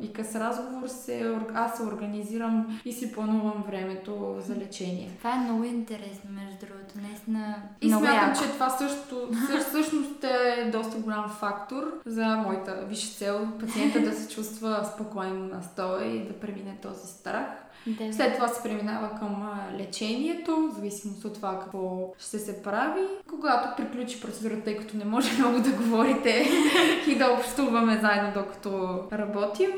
[0.00, 5.10] и къс разговор се, аз се организирам и си планувам времето за лечение.
[5.18, 6.94] Това е много интересно, между другото.
[7.08, 7.54] Наистина.
[7.80, 8.40] И много смятам, яко.
[8.42, 9.28] че това също,
[9.68, 15.62] всъщност е доста голям фактор за моята висша цел пациента да се чувства спокойно на
[15.62, 17.46] стола и да премине този страх.
[17.86, 18.12] Да.
[18.12, 23.00] След това се преминава към лечението, в зависимост от това какво ще се прави.
[23.30, 26.46] Когато приключи процедурата, тъй като не може много да говорите
[27.08, 29.70] и да общуваме заедно докато работим,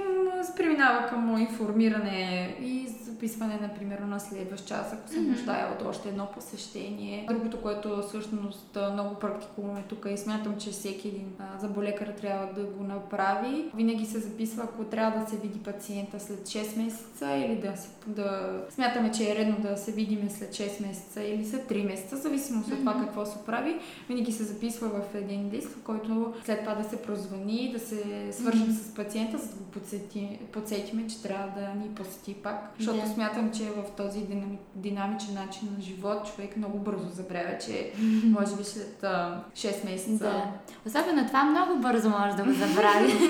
[0.56, 2.88] преминава към информиране и
[3.20, 7.26] записване, например, на следващ час, ако се нуждае от още едно посещение.
[7.28, 12.84] Другото, което всъщност много практикуваме тук и смятам, че всеки един заболекар трябва да го
[12.84, 13.64] направи.
[13.74, 17.88] Винаги се записва, ако трябва да се види пациента след 6 месеца или да, се,
[18.06, 22.16] да смятаме, че е редно да се видиме след 6 месеца или след 3 месеца,
[22.16, 23.78] зависимост от това какво се прави.
[24.08, 28.28] Винаги се записва в един лист, в който след това да се прозвани, да се
[28.32, 32.72] свържим с пациента, за да го подсети, подсетиме, че трябва да ни посети пак.
[32.78, 33.09] Защото yeah.
[33.10, 37.92] Смятам, че в този динами, динамичен начин на живот човек много бързо забравя, че
[38.24, 40.24] може би след а, 6 месеца.
[40.24, 40.44] Да.
[40.86, 43.12] Особено това много бързо може да го забрави.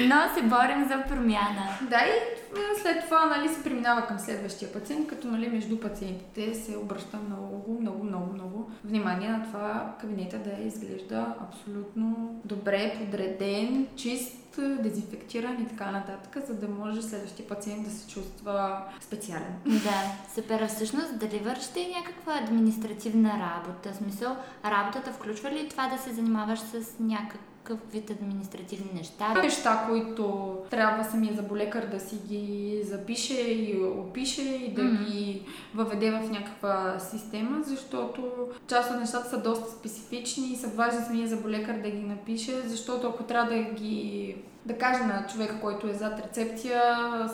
[0.00, 1.78] Но се борим за промяна.
[1.90, 2.36] Да, и
[2.82, 7.78] след това нали, се преминава към следващия пациент, като нали, между пациентите се обръща много,
[7.80, 15.68] много, много, много внимание на това кабинета да изглежда абсолютно добре, подреден, чист, дезинфектиран и
[15.68, 19.54] така нататък, за да може следващия пациент да се чувства специален.
[19.66, 20.02] Да,
[20.34, 20.66] супер.
[20.66, 23.92] Всъщност, дали вършите някаква административна работа?
[23.92, 29.34] В смисъл, работата включва ли това да се занимаваш с някакъв какъв вид административни неща.
[29.34, 35.04] Неща, които трябва самия заболекар да си ги запише и опише и да mm-hmm.
[35.04, 35.42] ги
[35.74, 41.28] въведе в някаква система, защото част от нещата са доста специфични и са важни самия
[41.28, 45.92] заболекар да ги напише, защото ако трябва да ги да кажа на човека, който е
[45.92, 46.82] зад рецепция,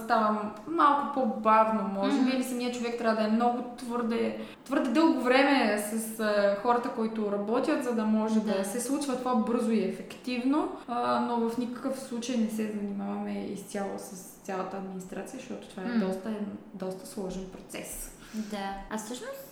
[0.05, 2.35] става малко по-бавно, може би, mm-hmm.
[2.35, 7.33] или самия човек трябва да е много твърде, твърде дълго време с а, хората, които
[7.33, 8.59] работят, за да може да.
[8.59, 13.47] да се случва това бързо и ефективно, а, но в никакъв случай не се занимаваме
[13.53, 16.07] изцяло с цялата администрация, защото това е mm-hmm.
[16.07, 16.31] доста,
[16.75, 18.19] доста сложен процес.
[18.35, 18.75] Да.
[18.91, 19.52] А всъщност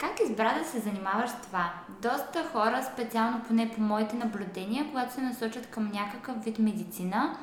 [0.00, 1.72] как избра да се занимаваш с това?
[2.02, 7.36] Доста хора, специално поне по моите наблюдения, когато се насочат към някакъв вид медицина,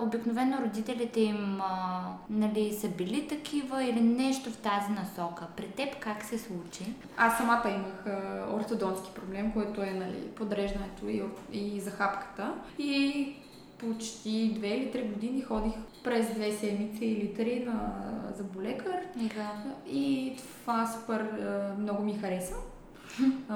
[0.00, 1.60] обикновено родителите им
[2.30, 5.46] нали, са били такива или нещо в тази насока.
[5.56, 6.94] При теб как се случи?
[7.16, 8.18] Аз самата имах
[8.54, 11.22] ортодонски проблем, който е нали, подреждането и,
[11.52, 12.54] и захапката.
[12.78, 13.34] И
[13.78, 15.72] почти две или три години ходих
[16.04, 18.02] през две седмици или три на
[18.36, 19.00] заболекар.
[19.16, 19.74] Да.
[19.90, 21.26] И това супер
[21.78, 22.54] много ми хареса.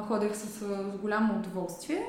[0.06, 2.02] Ходех с, с голямо удоволствие.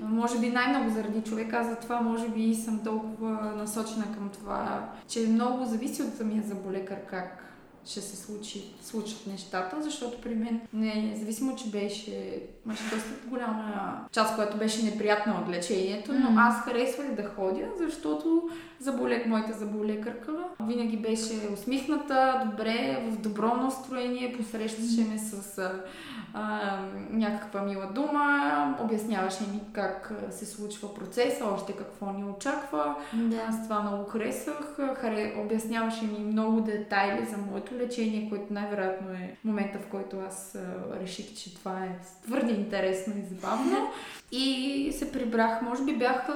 [0.00, 5.28] Може би най-много заради човека, аз затова може би съм толкова насочена към това, че
[5.28, 7.44] много зависи от самия заболекар как
[7.84, 14.34] ще се случи, случат нещата, защото при мен, независимо, че беше, имаше доста голяма част,
[14.34, 18.48] която беше неприятна от лечението, но аз харесвах да ходя, защото
[18.80, 25.58] заболек, моята заболекарка винаги беше усмихната, добре, в добро настроение, посрещаше ме с
[26.34, 26.78] а,
[27.10, 32.94] някаква мила дума, обясняваше ми как се случва процеса, още какво ни очаква.
[33.12, 33.36] Да.
[33.48, 34.76] Аз това много харесах.
[35.00, 35.34] Харе...
[35.44, 41.00] Обясняваше ми много детайли за моето лечение, което най-вероятно е момента, в който аз а,
[41.00, 43.90] реших, че това е твърде интересно и забавно.
[44.32, 46.28] И се прибрах, може би бях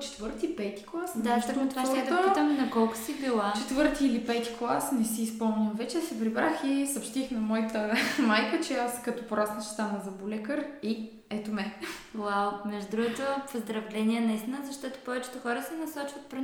[0.00, 1.22] четвърти, пети клас.
[1.22, 3.52] Да, точно това ще да питам на колко си била.
[3.56, 6.00] Четвърти или пети клас, не си спомням вече.
[6.00, 11.10] Се прибрах и съобщих на моята майка, че аз като порасна ще стана заболекар и
[11.30, 11.74] ето ме.
[12.14, 16.34] Вау, между другото, поздравления наистина, защото повечето хора се насочват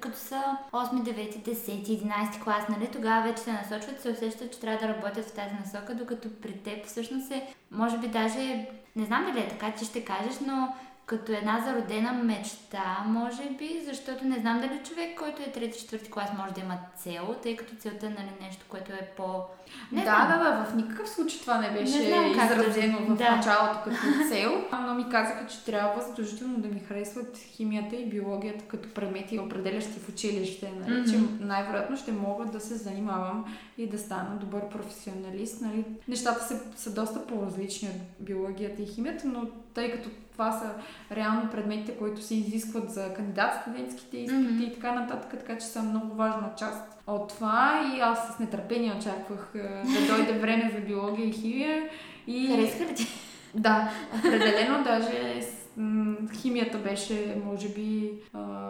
[0.00, 1.54] като са 8, 9, 10,
[2.34, 2.88] 11 клас, нали?
[2.92, 6.58] Тогава вече се насочват, се усещат, че трябва да работят в тази насока, докато при
[6.58, 8.66] теб всъщност е, може би даже,
[8.96, 10.74] не знам дали е така, че ще кажеш, но
[11.10, 16.10] като една зародена мечта, може би, защото не знам дали човек, който е трети, четвърти
[16.10, 19.42] клас може да има цел, тъй като целта е нали, нещо, което е по...
[19.92, 23.14] Не да, да, да, в никакъв случай това не беше не изразено да...
[23.14, 23.36] в да.
[23.36, 23.96] началото като
[24.30, 29.38] цел, но ми казаха, че трябва задължително да ми харесват химията и биологията като предмети,
[29.38, 31.10] определящи в училище, нали, mm-hmm.
[31.10, 33.44] че най-вероятно ще мога да се занимавам
[33.78, 35.60] и да стана добър професионалист.
[35.60, 35.84] Нали.
[36.08, 40.70] Нещата са, са доста по-различни от биологията и химията, но тъй като това са
[41.12, 44.70] реално предметите, които се изискват за кандидат студентските изпити mm-hmm.
[44.70, 48.94] и така нататък, така че са много важна част от това и аз с нетърпение
[48.98, 51.88] очаквах е, да дойде време за биология и химия.
[52.26, 52.48] И...
[52.48, 53.06] Харесва ли ти?
[53.54, 55.42] Да, определено даже
[56.34, 58.12] химията беше, може би,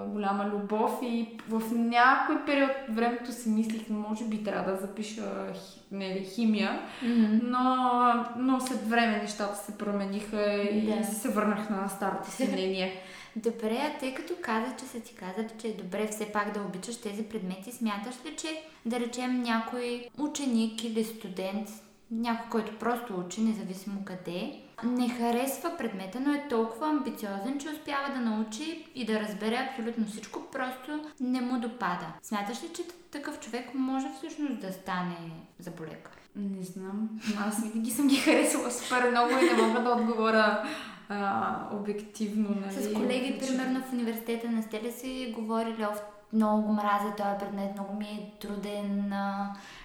[0.07, 5.53] голяма любов и в някой период от времето си мислих, може би трябва да запиша
[5.93, 7.41] не, химия, mm-hmm.
[7.43, 11.05] но, но след време нещата се промениха и да.
[11.05, 13.03] се върнах на старото си мнение.
[13.37, 16.61] Добре, а тъй като каза, че са ти казали, че е добре все пак да
[16.61, 21.69] обичаш тези предмети, смяташ ли, че да речем някой ученик или студент,
[22.11, 28.15] някой, който просто учи, независимо къде, не харесва предмета, но е толкова амбициозен, че успява
[28.15, 32.07] да научи и да разбере абсолютно всичко, просто не му допада.
[32.23, 35.17] Смяташ ли, че такъв човек може всъщност да стане
[35.59, 36.13] заболекар?
[36.37, 37.09] Не знам.
[37.49, 40.65] Аз винаги съм ги харесала супер много и не мога да отговоря
[41.09, 42.49] а, обективно.
[42.61, 42.83] Нали?
[42.83, 45.85] С колеги, примерно в университета не сте ли си говорили
[46.33, 49.13] много го мразя този предмет, много ми е труден.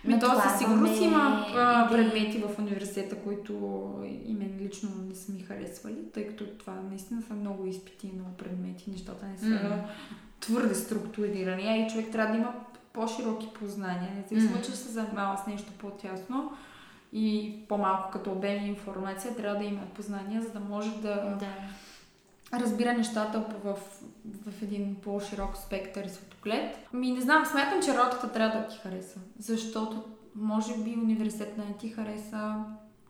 [0.04, 3.54] Ми то със сигурност има а, предмети в университета, които
[4.26, 8.38] и мен лично не са ми харесвали, тъй като това наистина са много изпити, много
[8.38, 9.84] предмети, нещата не са mm.
[10.40, 12.54] твърде структурирани, а и човек трябва да има
[12.94, 14.66] по-широки познания, независимо, mm.
[14.66, 16.52] че се занимава с нещо по-тясно
[17.14, 21.48] и по-малко като обем информация, трябва да има познания, за да може да, да.
[22.54, 23.78] Разбира нещата в,
[24.46, 26.78] в един по-широк спектър и светоглед.
[26.94, 30.04] Ми не знам, смятам, че работата трябва да ти хареса, защото
[30.36, 32.56] може би университет не ти хареса,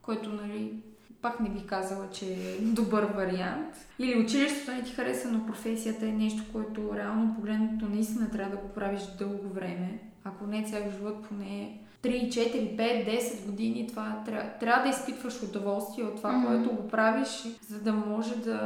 [0.02, 0.74] което, нали,
[1.22, 3.88] пак не бих казала, че е добър вариант.
[4.00, 8.62] Или училището не ти хареса, но професията е нещо, което реално погледнато наистина трябва да
[8.62, 10.00] го правиш дълго време.
[10.24, 15.44] Ако не цял живот, поне 3, 4, 5, 10 години, това трябва, трябва да изпитваш
[15.44, 16.48] удоволствие от това, mm-hmm.
[16.48, 18.60] което го правиш, за да може да,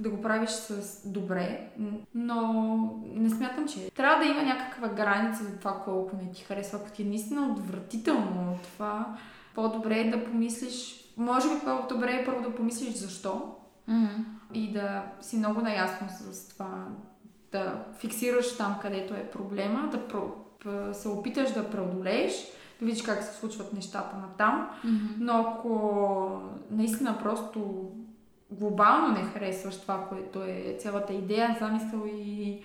[0.00, 1.68] да го правиш с добре.
[2.14, 6.78] Но не смятам, че трябва да има някаква граница за това колко не ти харесва.
[6.78, 9.16] Ако ти е наистина отвратително от това,
[9.54, 13.54] по-добре е да помислиш, може би по-добре е първо да помислиш защо
[13.90, 14.24] mm-hmm.
[14.54, 16.86] и да си много наясно с това,
[17.52, 20.08] да фиксираш там, където е проблема, да
[20.92, 22.32] се опиташ да преодолееш,
[22.80, 24.70] да видиш как се случват нещата на там.
[24.84, 25.16] Mm-hmm.
[25.18, 27.90] Но ако наистина просто
[28.50, 32.58] глобално не харесваш това, което е цялата идея, замисъл и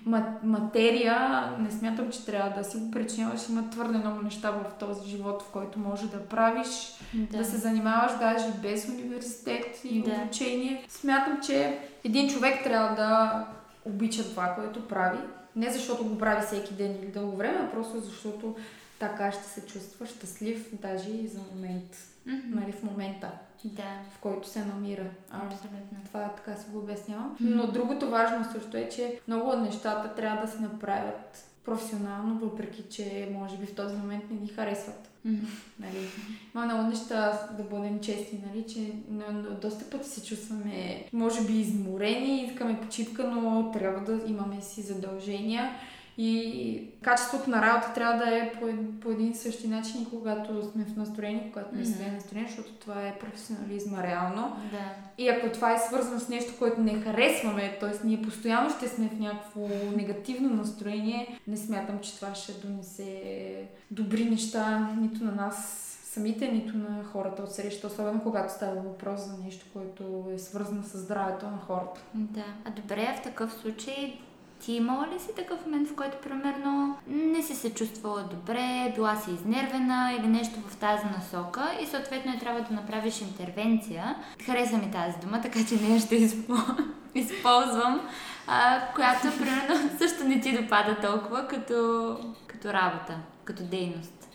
[0.43, 3.49] материя, не смятам, че трябва да си го причиняваш.
[3.49, 6.67] Има твърде много неща в този живот, в който може да правиш,
[7.13, 10.11] да, да се занимаваш даже без университет и да.
[10.11, 10.85] обучение.
[10.87, 13.45] Смятам, че един човек трябва да
[13.85, 15.19] обича това, което прави
[15.59, 18.55] не защото го прави всеки ден или дълго време, а просто защото
[18.99, 21.97] така ще се чувства щастлив, даже и за момент.
[22.27, 22.55] Mm-hmm.
[22.55, 23.31] Нали, в момента,
[23.63, 24.01] да.
[24.15, 25.05] в който се намира.
[25.31, 25.97] Абсолютно.
[26.05, 27.35] Това така се го обяснявам.
[27.35, 27.55] Mm-hmm.
[27.55, 32.83] Но другото важно също е, че много от нещата трябва да се направят професионално, въпреки
[32.89, 35.09] че може би в този момент не ни харесват.
[35.27, 35.47] Mm-hmm.
[35.79, 36.07] Нали?
[36.55, 38.65] Има много неща, да бъдем честни, нали?
[38.67, 38.91] че
[39.61, 45.71] доста пъти се чувстваме, може би, изморени, искаме почивка, но трябва да имаме си задължения
[46.21, 48.67] и качеството на работа трябва да е по,
[49.01, 53.07] по един същи начин, когато сме в настроение, когато не сме в настроение, защото това
[53.07, 54.55] е професионализма реално.
[54.71, 54.95] Да.
[55.17, 58.07] И ако това е свързано с нещо, което не харесваме, т.е.
[58.07, 63.53] ние постоянно ще сме в някакво негативно настроение, не смятам, че това ще донесе
[63.91, 69.21] добри неща нито на нас самите, нито на хората от среща, особено когато става въпрос
[69.21, 72.01] за нещо, което е свързано с здравето на хората.
[72.13, 72.45] Да.
[72.65, 74.19] А добре, в такъв случай
[74.59, 79.15] ти имала ли си такъв момент, в който, примерно, не си се чувствала добре, била
[79.15, 84.15] си изнервена или нещо в тази насока и съответно е трябва да направиш интервенция?
[84.45, 86.15] Хареса ми тази дума, така че не ще
[87.15, 88.01] използвам,
[88.47, 92.17] а, която, примерно, също не ти допада толкова като,
[92.47, 94.29] като работа, като дейност.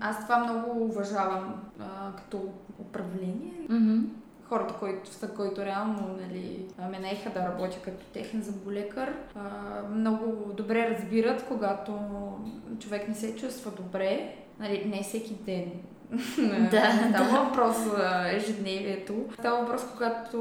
[0.00, 2.40] Аз това много уважавам а, като
[2.78, 3.52] управление.
[3.70, 4.04] Mm-hmm
[4.48, 9.14] хората, които, са, които реално нали, ме наеха да работя като техен заболекар,
[9.90, 11.98] много добре разбират, когато
[12.78, 15.72] човек не се чувства добре, нали, не всеки ден
[16.70, 19.14] да, става въпрос за ежедневието.
[19.32, 20.38] Става въпрос, когато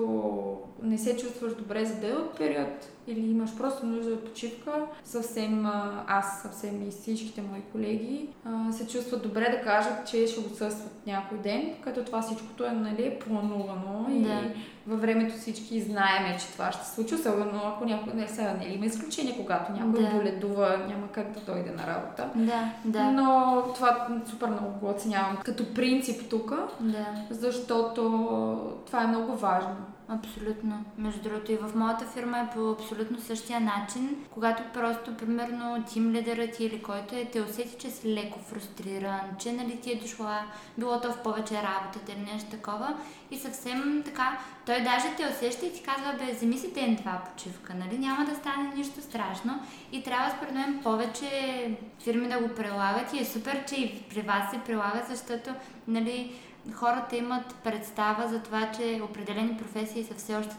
[0.81, 4.71] не се чувстваш добре за дълъг период или имаш просто нужда от почивка,
[5.03, 5.65] съвсем
[6.07, 8.29] аз, съвсем и всичките мои колеги
[8.71, 13.19] се чувстват добре да кажат, че ще отсъстват някой ден, като това всичкото е нали,
[13.19, 14.41] планувано и да.
[14.87, 18.73] във времето всички знаеме, че това ще се случи, особено ако някой не се нали,
[18.73, 20.09] има изключение, когато някой да.
[20.09, 22.29] боледува, няма как да дойде на работа.
[22.35, 23.11] Да, да.
[23.11, 27.05] Но това супер много го оценявам като принцип тук, да.
[27.29, 28.01] защото
[28.85, 29.75] това е много важно.
[30.09, 30.85] Абсолютно.
[30.97, 36.11] Между другото и в моята фирма е по абсолютно същия начин, когато просто, примерно, тим
[36.11, 40.41] лидерът или който е, те усети, че си леко фрустриран, че нали ти е дошла,
[40.77, 42.97] било то в повече работата или нещо такова
[43.31, 47.21] и съвсем така, той даже те усеща и ти казва, бе, вземи си ден това
[47.31, 49.59] почивка, нали, няма да стане нищо страшно.
[49.91, 51.29] И трябва според мен повече
[52.03, 53.13] фирми да го прилагат.
[53.13, 55.49] И е супер, че и при вас се прилага, защото,
[55.87, 56.35] нали,
[56.73, 60.55] хората имат представа за това, че определени професии са все още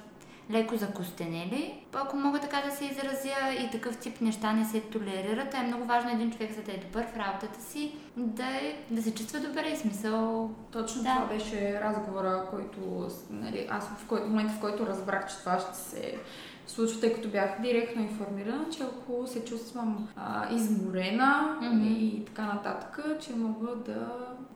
[0.51, 1.85] леко закостенели.
[1.93, 5.85] Ако мога така да се изразя и такъв тип неща не се толерират, е много
[5.85, 9.41] важно един човек, за да е добър в работата си, да, е, да се чувства
[9.41, 10.51] добре и смисъл.
[10.73, 11.15] Точно да.
[11.15, 15.59] това беше разговора, който нали, аз в, кой, в момента, в който разбрах, че това
[15.59, 16.19] ще се
[16.67, 21.87] случва, тъй като бях директно информирана, че ако се чувствам а, изморена mm-hmm.
[21.87, 24.09] и така нататък, че мога да,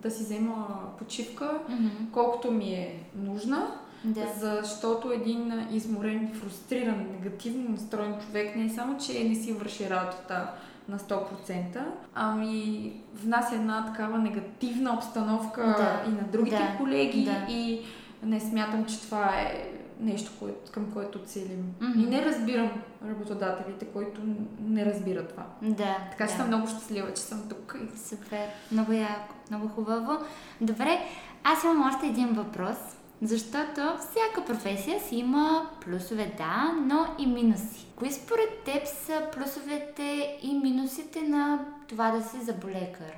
[0.03, 0.67] да си взема
[0.99, 2.11] почивка, mm-hmm.
[2.13, 3.67] колкото ми е нужна.
[4.05, 4.27] Да.
[4.39, 10.51] Защото един изморен, фрустриран, негативно настроен човек не е само, че не си върши работата
[10.89, 11.85] на 100%,
[12.15, 16.11] ами внася една такава негативна обстановка да.
[16.11, 16.79] и на другите да.
[16.79, 17.53] колеги да.
[17.53, 17.81] и
[18.23, 21.75] не смятам, че това е нещо, което, към което целим.
[21.81, 22.05] Mm-hmm.
[22.05, 22.71] И не разбирам
[23.09, 24.21] работодателите, които
[24.61, 25.47] не разбират това.
[25.63, 25.97] Да.
[26.11, 26.39] Така че да.
[26.39, 27.77] съм много щастлива, че съм тук.
[28.09, 28.47] Супер.
[28.73, 29.35] Много яко.
[29.51, 30.13] Много хубаво.
[30.61, 31.01] Добре,
[31.45, 32.77] аз имам още един въпрос.
[33.23, 37.87] Защото всяка професия си има плюсове, да, но и минуси.
[37.97, 43.13] Кои според теб са плюсовете и минусите на това да си заболекар?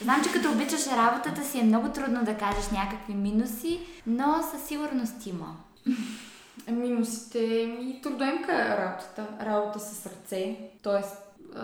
[0.00, 4.62] Знам, че като обичаш работата си е много трудно да кажеш някакви минуси, но със
[4.62, 5.56] сигурност има.
[6.72, 9.28] Минусите ми трудоемка е работата.
[9.40, 11.02] Работа с сърце, т.е.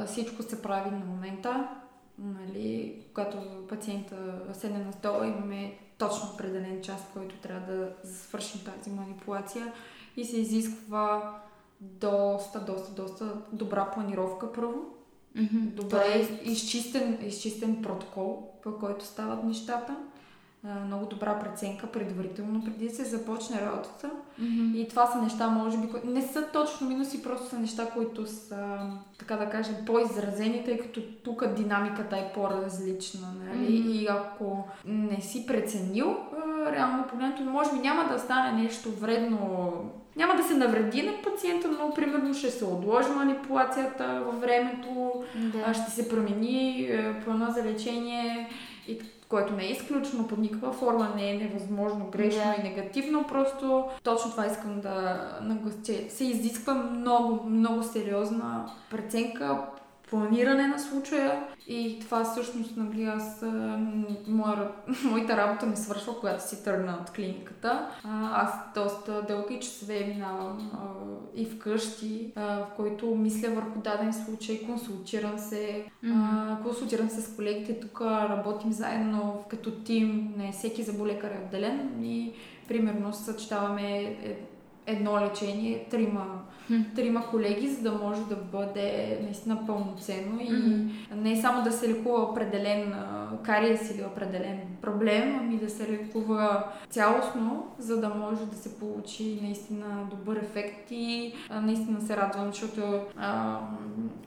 [0.06, 1.68] всичко се прави на момента.
[2.18, 4.16] Нали, когато пациента
[4.52, 9.72] седне на стола, имаме точно определен час, в който трябва да свършим тази манипулация
[10.16, 11.36] и се изисква
[11.80, 14.84] доста, доста, доста добра планировка първо.
[15.36, 15.60] Mm-hmm.
[15.60, 16.44] Добре е...
[16.44, 19.96] изчистен, изчистен протокол, по който стават нещата
[20.86, 24.10] много добра преценка предварително, преди да се започне работата.
[24.40, 24.76] Mm-hmm.
[24.76, 28.26] И това са неща, може би, които не са точно минуси, просто са неща, които
[28.26, 28.78] са,
[29.18, 33.28] така да кажем, по-изразени, тъй като тук динамиката е по-различна.
[33.44, 33.66] Нали?
[33.66, 33.90] Mm-hmm.
[33.90, 36.16] И ако не си преценил,
[36.72, 39.72] реално погледнато, може би няма да стане нещо вредно
[40.16, 45.74] няма да се навреди на пациента, но примерно ще се отложи манипулацията във времето, да.
[45.74, 46.90] ще се промени
[47.24, 48.48] плана за лечение
[48.88, 52.60] и което не е изключено под никаква форма, не е невъзможно, грешно yeah.
[52.60, 55.94] и негативно, просто точно това искам да наглася.
[56.08, 59.58] Се изисква много, много сериозна преценка,
[60.12, 61.44] планиране на случая.
[61.68, 63.44] И това всъщност, нали, аз,
[64.28, 64.68] моя,
[65.04, 67.88] моята работа не свършва, когато си тръгна от клиниката.
[68.04, 70.78] А, аз доста дълги часове минавам а,
[71.34, 77.36] и вкъщи, а, в който мисля върху даден случай, консултирам се, а, консултирам се с
[77.36, 82.04] колегите, тук работим заедно като тим, не всеки заболекар е отделен.
[82.04, 82.32] И
[82.68, 84.36] примерно съчетаваме е,
[84.86, 86.42] едно лечение, трима
[86.94, 90.50] трима колеги, за да може да бъде наистина пълноценно и
[91.16, 92.94] не само да се лекува определен
[93.42, 99.38] кариес или определен проблем, ами да се лекува цялостно, за да може да се получи
[99.42, 103.58] наистина добър ефект и наистина се радвам, защото а,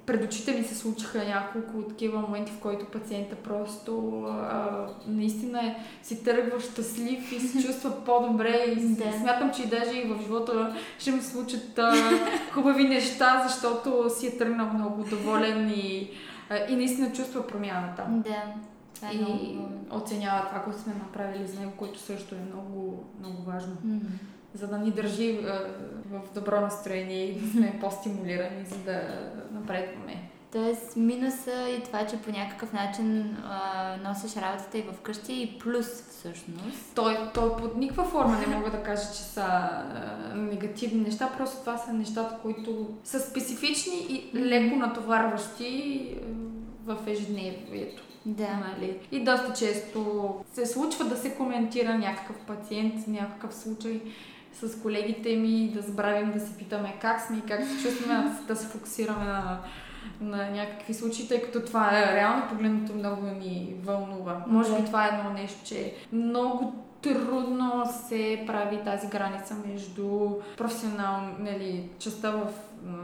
[0.06, 5.76] пред очите ми се случиха няколко такива моменти, в които пациента просто а, наистина е,
[6.04, 9.12] си тръгва щастлив и се чувства по-добре и да.
[9.20, 11.94] смятам, че и даже и в живота ще му случат а,
[12.54, 16.12] хубави неща, защото си е тръгнал много доволен и,
[16.70, 18.06] и наистина чувства промяната.
[18.10, 18.44] Да.
[18.96, 19.70] Това е и много...
[19.92, 23.76] оценява това, което сме направили за него, което също е много, много важно.
[23.86, 24.02] Mm-hmm.
[24.54, 25.40] За да ни държи
[26.12, 29.02] в добро настроение и да сме по-стимулирани, за да
[29.52, 30.30] напредваме.
[30.56, 35.60] Тоест, минуса и това, че по някакъв начин а, носиш работата и в къщи и
[35.60, 36.96] плюс всъщност.
[36.96, 41.60] Той, той под никаква форма не мога да кажа, че са а, негативни неща, просто
[41.60, 46.16] това са нещата, които са специфични и леко натоварващи
[46.86, 48.04] в ежедневието.
[48.26, 48.58] Да.
[48.58, 49.00] Нали?
[49.12, 54.02] И доста често се случва да се коментира някакъв пациент, някакъв случай
[54.54, 58.56] с колегите ми, да забравим да се питаме как сме и как се чувстваме, да
[58.56, 59.60] се фокусираме на,
[60.22, 64.44] на някакви случаи, тъй като това е реално погледнато много ни вълнува.
[64.48, 71.36] Може би това е едно нещо, че много трудно се прави тази граница между професионално,
[71.40, 72.48] нали, частта в,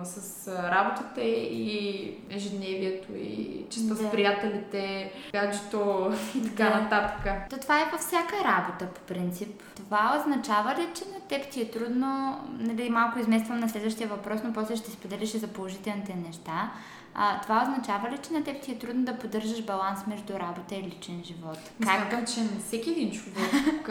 [0.03, 3.95] с работата и ежедневието и частта да.
[3.95, 6.81] с приятелите, гаджето и така да.
[6.81, 7.49] нататък.
[7.49, 9.63] То това е във всяка работа, по принцип.
[9.75, 14.41] Това означава ли, че на теб ти е трудно, нали, малко измествам на следващия въпрос,
[14.43, 16.71] но после ще споделиш и за положителните неща.
[17.16, 20.76] А, това означава ли, че на теб ти е трудно да поддържаш баланс между работа
[20.76, 21.57] и личен живот?
[21.84, 22.09] Как?
[22.09, 23.89] Смятам, че на всеки един човек,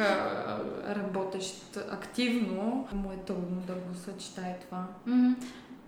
[0.89, 4.85] работещ активно, му е трудно да го съчетае това.
[5.09, 5.35] Mm-hmm.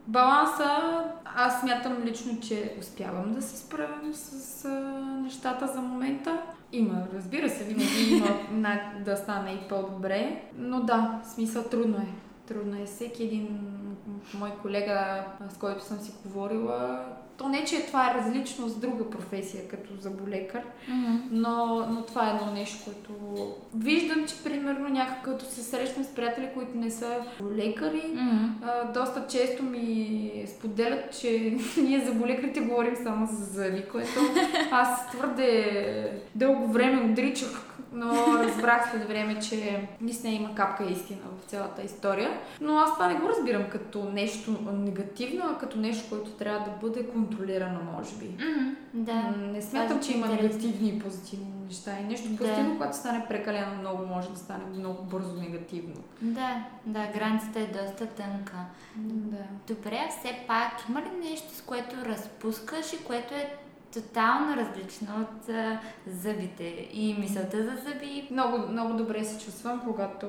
[0.07, 4.69] Баланса, аз смятам лично, че успявам да се справям с а,
[5.23, 6.43] нещата за момента.
[6.73, 12.07] Има, разбира се, винаги има да стане и по-добре, но да, смисъл трудно е.
[12.53, 12.87] Трудно е.
[12.87, 13.59] Всеки един
[14.35, 17.07] мой колега, с който съм си говорила,
[17.43, 21.19] то не, че това е различно с друга професия, като заболекар, mm-hmm.
[21.31, 23.13] но, но това е едно нещо, което
[23.75, 27.17] виждам, че примерно някак като се срещам с приятели, които не са
[27.57, 28.49] лекари, mm-hmm.
[28.63, 34.21] а, доста често ми споделят, че ние за болекарите говорим само за зъби, което
[34.71, 41.51] аз твърде дълго време отричах но разбрах след време, че наистина има капка истина в
[41.51, 42.31] цялата история.
[42.61, 46.87] Но аз това не го разбирам като нещо негативно, а като нещо, което трябва да
[46.87, 47.32] бъде контролирано,
[47.93, 48.25] може би.
[48.25, 49.23] Mm-hmm, да.
[49.37, 51.99] Не смятам, че има негативни и позитивни неща.
[52.01, 52.77] И нещо позитивно, да.
[52.77, 55.97] когато стане прекалено много, може да стане много бързо негативно.
[56.21, 58.57] Да, да, границата е доста тънка.
[58.97, 59.75] Да.
[59.75, 63.57] Добре, все пак има ли нещо, с което разпускаш и което е
[63.93, 68.29] тотално различно от а, зъбите и мисълта за зъби.
[68.31, 70.27] Много, много добре се чувствам, когато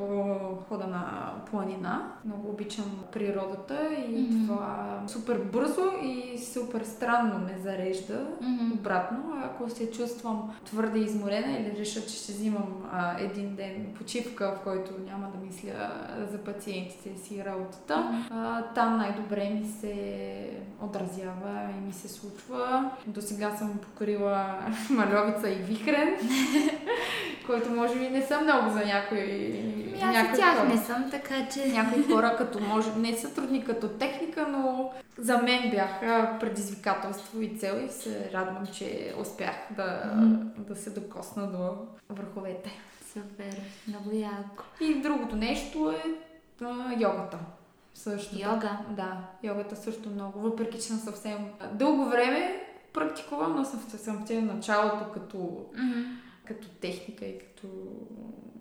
[0.70, 2.12] хода на планина.
[2.26, 4.48] Много обичам природата и mm-hmm.
[4.48, 8.28] това супер бързо и супер странно ме зарежда.
[8.42, 8.74] Mm-hmm.
[8.74, 14.56] Обратно, ако се чувствам твърде изморена или реша, че ще взимам а, един ден почивка,
[14.60, 15.92] в който няма да мисля
[16.32, 18.32] за пациентите си и работата, mm-hmm.
[18.32, 19.94] а, там най-добре ми се
[20.82, 22.92] отразява и ми се случва.
[23.08, 26.16] До сега съм покорила Малевица и Вихрен,
[27.46, 29.24] който може би не съм много за някои...
[29.94, 30.70] Ми, аз някои тях хора.
[30.70, 31.68] не съм, така че...
[31.68, 32.90] Някои хора като може...
[32.96, 38.68] Не са трудни като техника, но за мен бяха предизвикателство и цел и се радвам,
[38.74, 40.44] че успях да, mm.
[40.58, 41.76] да се докосна до
[42.10, 42.72] върховете.
[43.14, 44.64] Супер, много яко.
[44.82, 46.04] И другото нещо е
[46.66, 47.38] а, йогата.
[47.94, 48.40] Също.
[48.40, 48.78] Йога?
[48.90, 51.38] Да, йогата също много, въпреки че съм съвсем
[51.74, 52.63] дълго време
[52.94, 56.06] практикувам, но съм, съм в началото като, mm-hmm.
[56.46, 57.68] като техника и като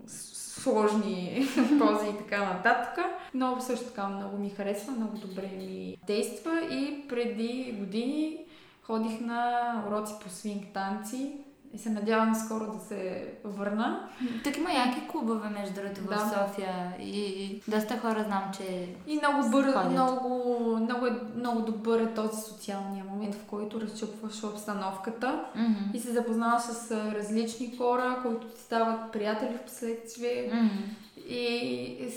[0.07, 1.47] сложни
[1.79, 3.05] пози и така нататък.
[3.35, 8.45] Но също така много ми харесва, много добре ми действа и преди години
[8.83, 11.33] ходих на уроци по свинг танци
[11.75, 14.09] и се надявам скоро да се върна.
[14.45, 16.17] Тук има яки клубове, между другото, да.
[16.17, 16.95] в София.
[17.01, 18.95] И доста хора знам, че.
[19.07, 24.45] И много, бър, много, много, е, много добър е този социалния момент, в който разчупваш
[24.45, 25.95] обстановката mm-hmm.
[25.95, 30.51] и се запознаваш с различни хора, които ти стават приятели в последствие.
[30.51, 31.29] Mm-hmm.
[31.29, 31.45] И,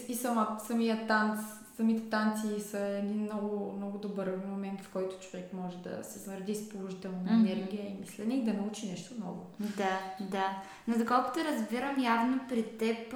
[0.08, 1.40] и, и сама, самия танц
[1.78, 6.56] самите танци са един много, много добър момент, в който човек може да се заради
[6.56, 7.52] с положителна mm-hmm.
[7.52, 9.46] енергия и мислене и да научи нещо ново.
[9.60, 10.62] Да, да.
[10.88, 13.10] Но доколкото разбирам, явно при теб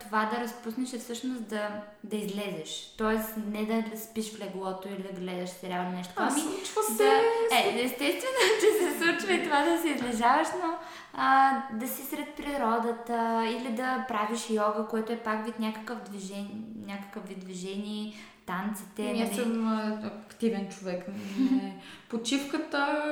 [0.00, 2.94] това да разпуснеш е всъщност да, да излезеш.
[2.98, 6.12] Тоест не да спиш в леглото или да гледаш сериал или нещо.
[6.16, 7.04] А, ами, случва се.
[7.04, 7.20] Да,
[7.56, 10.78] е, естествено, че се случва и това да се излежаваш, но
[11.20, 16.60] а, да си сред природата или да правиш йога, което е пак вид някакъв, движение,
[16.86, 18.14] някакъв вид движение,
[18.46, 19.02] танците.
[19.02, 19.34] Ние нали?
[19.34, 19.68] съм
[20.04, 21.06] активен човек.
[22.08, 23.04] Почивката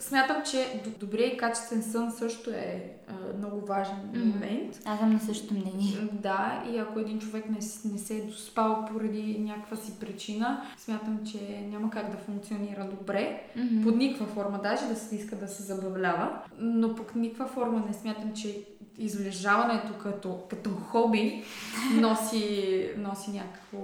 [0.00, 4.24] Смятам, че добрият и качествен сън също е а, много важен mm-hmm.
[4.24, 4.80] момент.
[4.84, 6.08] Аз съм на същото мнение.
[6.12, 7.58] Да, и ако един човек не,
[7.92, 13.42] не се е доспал поради някаква си причина, смятам, че няма как да функционира добре.
[13.56, 13.84] Mm-hmm.
[13.84, 16.42] Под никаква форма, даже да се иска да се забавлява.
[16.58, 18.64] Но по никаква форма не смятам, че
[18.98, 21.44] излежаването като, като хоби
[22.00, 23.78] носи, носи някакво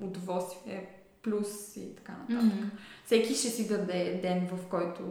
[0.00, 0.86] удоволствие,
[1.24, 2.52] плюс и така нататък.
[2.52, 5.02] Mm-hmm всеки ще си даде ден, в който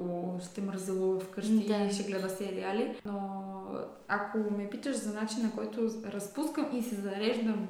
[0.45, 1.75] ще мързелува вкъщи да.
[1.75, 2.95] и ще гледа сериали.
[3.05, 3.43] Но
[4.07, 7.67] ако ме питаш за начин, на който разпускам и се зареждам,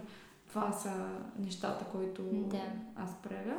[0.49, 0.91] това са
[1.39, 2.61] нещата, които да.
[2.95, 3.57] аз правя.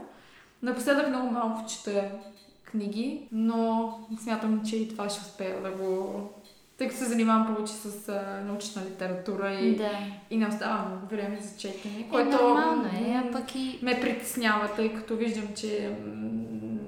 [0.62, 2.10] Напоследък много малко чета
[2.64, 6.20] книги, но смятам, че и това ще успея да го
[6.78, 9.90] тъй като се занимавам повече с а, научна литература и, Да.
[10.30, 13.78] и не остава много време за четене, Е, което нормално е, м, а пък и...
[13.82, 15.96] ме притеснява, тъй като виждам, че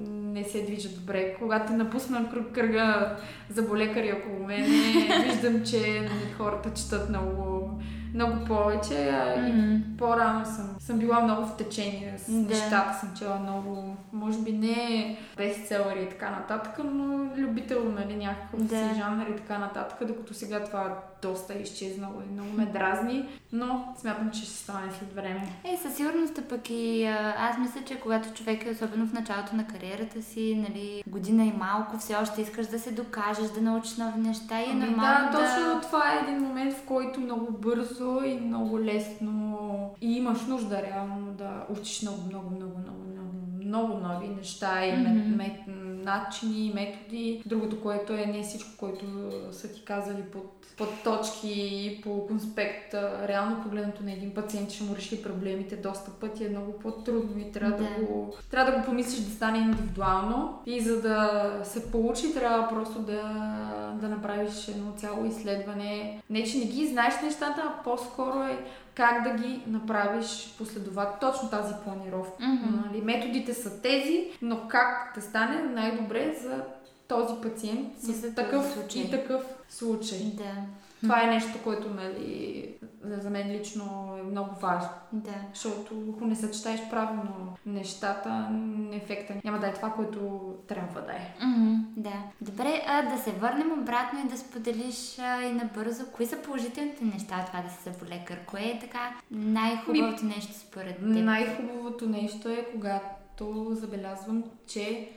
[0.08, 1.34] не се движа добре.
[1.34, 3.16] Когато напусна кръг, кръга
[3.50, 4.64] за болекари около мен,
[5.24, 7.70] виждам, че хората четат много,
[8.16, 9.10] много повече.
[9.10, 12.38] А и по-рано съм, съм била много в течение с Да.
[12.54, 18.60] нещата, съм чела много, може би не бестселъри и така нататък, но любител, нали, някакъв
[18.62, 18.68] Да.
[18.76, 23.28] си жанр и така нататък, докато сега това доста е изчезнало и много ме дразни,
[23.52, 25.48] но смятам, че ще стане след време.
[25.64, 27.04] Е, със сигурност, пък и
[27.38, 31.52] аз мисля, че когато човек е особено в началото на кариерата си, нали, година и
[31.52, 35.32] малко, все още искаш да се докажеш, да научиш нови неща и е Ами нормално
[35.32, 35.38] да, да...
[35.38, 39.56] точно това е един момент, в който много бързо и много лесно
[40.00, 43.32] и имаш нужда реално да учиш много, много, много, много, много,
[43.64, 47.42] много нови неща и мет, мет, начини, методи.
[47.46, 49.04] Другото, което е не всичко, което
[49.52, 52.94] са ти казали под, под точки и по конспект,
[53.28, 57.52] реално погледнато на един пациент ще му реши проблемите доста пъти е много по-трудно и
[57.52, 58.04] трябва да, Да.
[58.04, 62.98] го трябва да го помислиш да стане индивидуално и за да се получи трябва просто
[62.98, 63.22] да,
[64.00, 66.22] да направиш едно цяло изследване.
[66.30, 68.64] Не, че не ги знаеш нещата, а по-скоро е
[68.96, 71.32] как да ги направиш последователно.
[71.32, 72.44] Точно тази планировка.
[72.44, 72.82] Мгм.
[72.86, 73.02] Нали?
[73.02, 76.62] Методите са тези, но как да стане най-добре за
[77.08, 79.02] този пациент с такъв случай.
[79.02, 80.18] и такъв случай.
[80.18, 80.54] Да,
[81.06, 82.68] Това е нещо, което нали,
[83.04, 84.88] за мен лично е много важно.
[85.12, 85.34] да.
[85.54, 88.48] Защото ако не съчетаеш правилно нещата,
[88.92, 91.34] ефекта няма да е това, което трябва да е.
[91.46, 92.12] Мгм, да.
[92.40, 97.04] Добре, а да се върнем обратно и да споделиш а, и набързо, кои са положителните
[97.04, 98.38] неща от това да си заболекар?
[98.46, 101.06] Кое е така най-хубавото нещо според теб?
[101.06, 105.08] Най-хубавото нещо е, когато забелязвам, че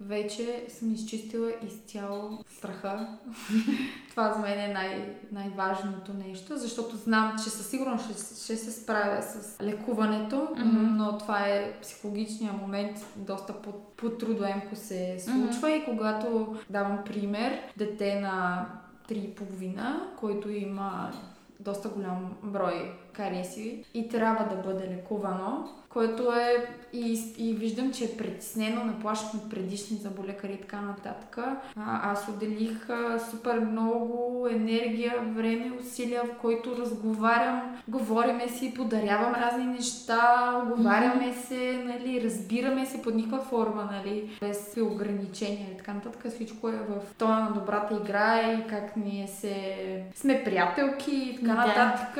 [0.00, 3.18] вече съм изчистила изцяло страха.
[4.10, 8.12] Това за мен е най- най-важното нещо, защото знам, че със сигурност ще,
[8.44, 10.96] ще се справя с лекуването, Мгм.
[10.96, 18.20] но това е психологичният момент, доста по- по-трудоемко се случва и когато давам пример, дете
[18.20, 18.66] на
[19.08, 19.80] 3,5,
[20.16, 21.12] който има
[21.60, 28.04] доста голям брой кариеси и трябва да бъде лекувано, което е и, и виждам, че
[28.04, 31.38] е притеснено, наплашват от предишни заболекари и така нататък.
[31.76, 39.34] А, аз отделих а, супер много енергия, време, усилия, в който разговарям, говориме си, подарявам
[39.34, 45.92] разни неща, оговаряме се, нали, разбираме се под никаква форма, нали, без ограничения и така
[45.94, 46.32] нататък.
[46.32, 49.76] Всичко е в тона на добрата игра и как ние се
[50.14, 51.66] сме приятелки и така Да.
[51.66, 52.18] нататък.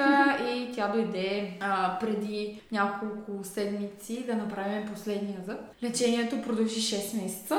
[0.54, 5.60] И тя дойде а, преди няколко седмици да направим последния зъб.
[5.82, 7.58] Лечението продължи 6 месеца.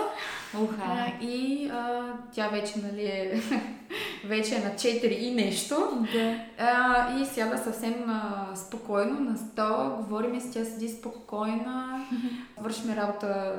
[0.63, 0.81] Уха.
[0.83, 3.41] А, и а, тя вече, нали, е,
[4.25, 6.07] вече е на 4 и нещо.
[6.13, 6.35] Да.
[6.57, 12.05] А, и сяда съвсем а, спокойно на стола, говориме с тя седи спокойна,
[12.57, 13.55] вършим работа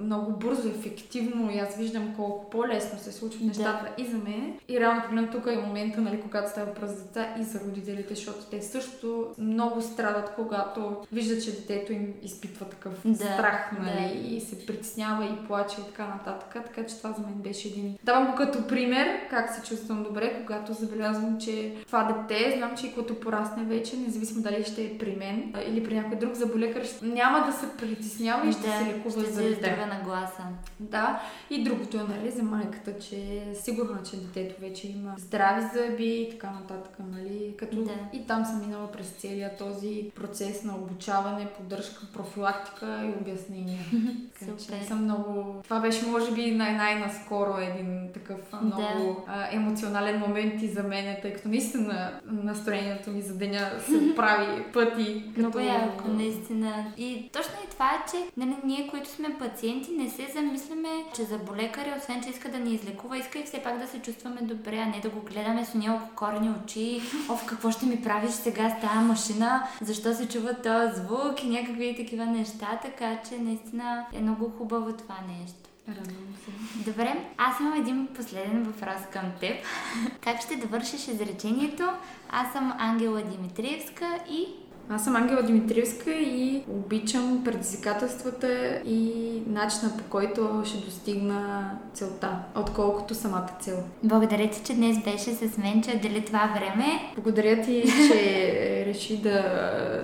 [0.00, 3.46] много бързо, ефективно и аз виждам колко по-лесно се случват Да.
[3.48, 4.58] нещата и за мен.
[4.68, 8.14] И реално погледно тук е момента, нали, когато става въпрос за деца и за родителите,
[8.14, 14.18] защото те също много страдат, когато виждат, че детето им изпитва такъв Да, страх, нали,
[14.22, 14.28] да.
[14.28, 16.64] и се притеснява и плаче и така нататък.
[16.66, 17.96] Така че това за мен беше един.
[18.04, 22.86] Давам го като пример, как се чувствам добре, когато забелязвам, че това дете, знам, че
[22.86, 26.82] и като порасне вече, независимо дали ще е при мен или при някой друг заболекар,
[27.02, 29.85] няма да се притеснява и ще се лекува за се дете.
[29.86, 30.42] Здраве нагласа.
[30.80, 31.20] Да,
[31.50, 36.20] и другото е, нали, за майката, че е сигурна, че детето вече има здрави зъби
[36.20, 37.92] и така нататък, нали, като Да.
[38.12, 43.78] и там съм минала през целия този процес на обучаване, поддръжка, профилактика и обяснение.
[44.40, 45.60] Така че съм много...
[45.64, 51.16] Това беше, може би, най- най-наскоро един такъв много а, емоционален момент и за мен,
[51.22, 55.24] тъй като наистина настроението ми за деня се прави пъти.
[55.36, 56.84] Много яко, наистина.
[56.96, 61.22] И точно и това е, че нали, ние, които сме пациенти, не се замисляме, че
[61.22, 64.40] за болекаря, освен че иска да ни излекува, иска и все пак да се чувстваме
[64.42, 67.02] добре, а не да го гледаме с няколко корени очи.
[67.28, 69.68] Оф, какво ще ми правиш сега с тази машина?
[69.80, 74.92] Защо се чува този звук и някакви такива неща, така че наистина е много хубаво
[74.92, 75.66] това нещо.
[75.88, 76.90] Радвам се.
[76.90, 79.56] Добре, аз имам един последен въпрос към теб.
[80.20, 81.84] Как ще довършиш изречението?
[82.30, 84.46] Аз съм Ангела Димитриевска и
[84.90, 89.12] Аз съм Ангела Димитриевска и обичам предизвикателствата и
[89.46, 93.78] начина по който ще достигна целта, отколкото самата цел.
[94.02, 96.86] Благодаря ти, че днес беше с мен, че отдели това време.
[97.14, 99.42] Благодаря ти, че реши да,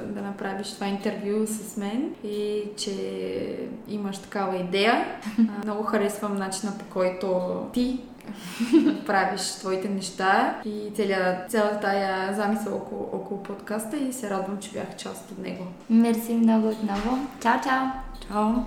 [0.06, 2.92] да направиш това интервю с мен и че
[3.88, 5.04] имаш такава идея.
[5.64, 7.40] Много харесвам начина по който
[7.72, 8.00] ти
[9.06, 14.70] правиш твоите неща и целият, цялата тая замисъл около, около подкаста и се радвам, че
[14.70, 15.64] бях част от него.
[15.90, 17.18] Мерси много отново.
[17.42, 17.86] Чао, чао!
[18.28, 18.62] Чао!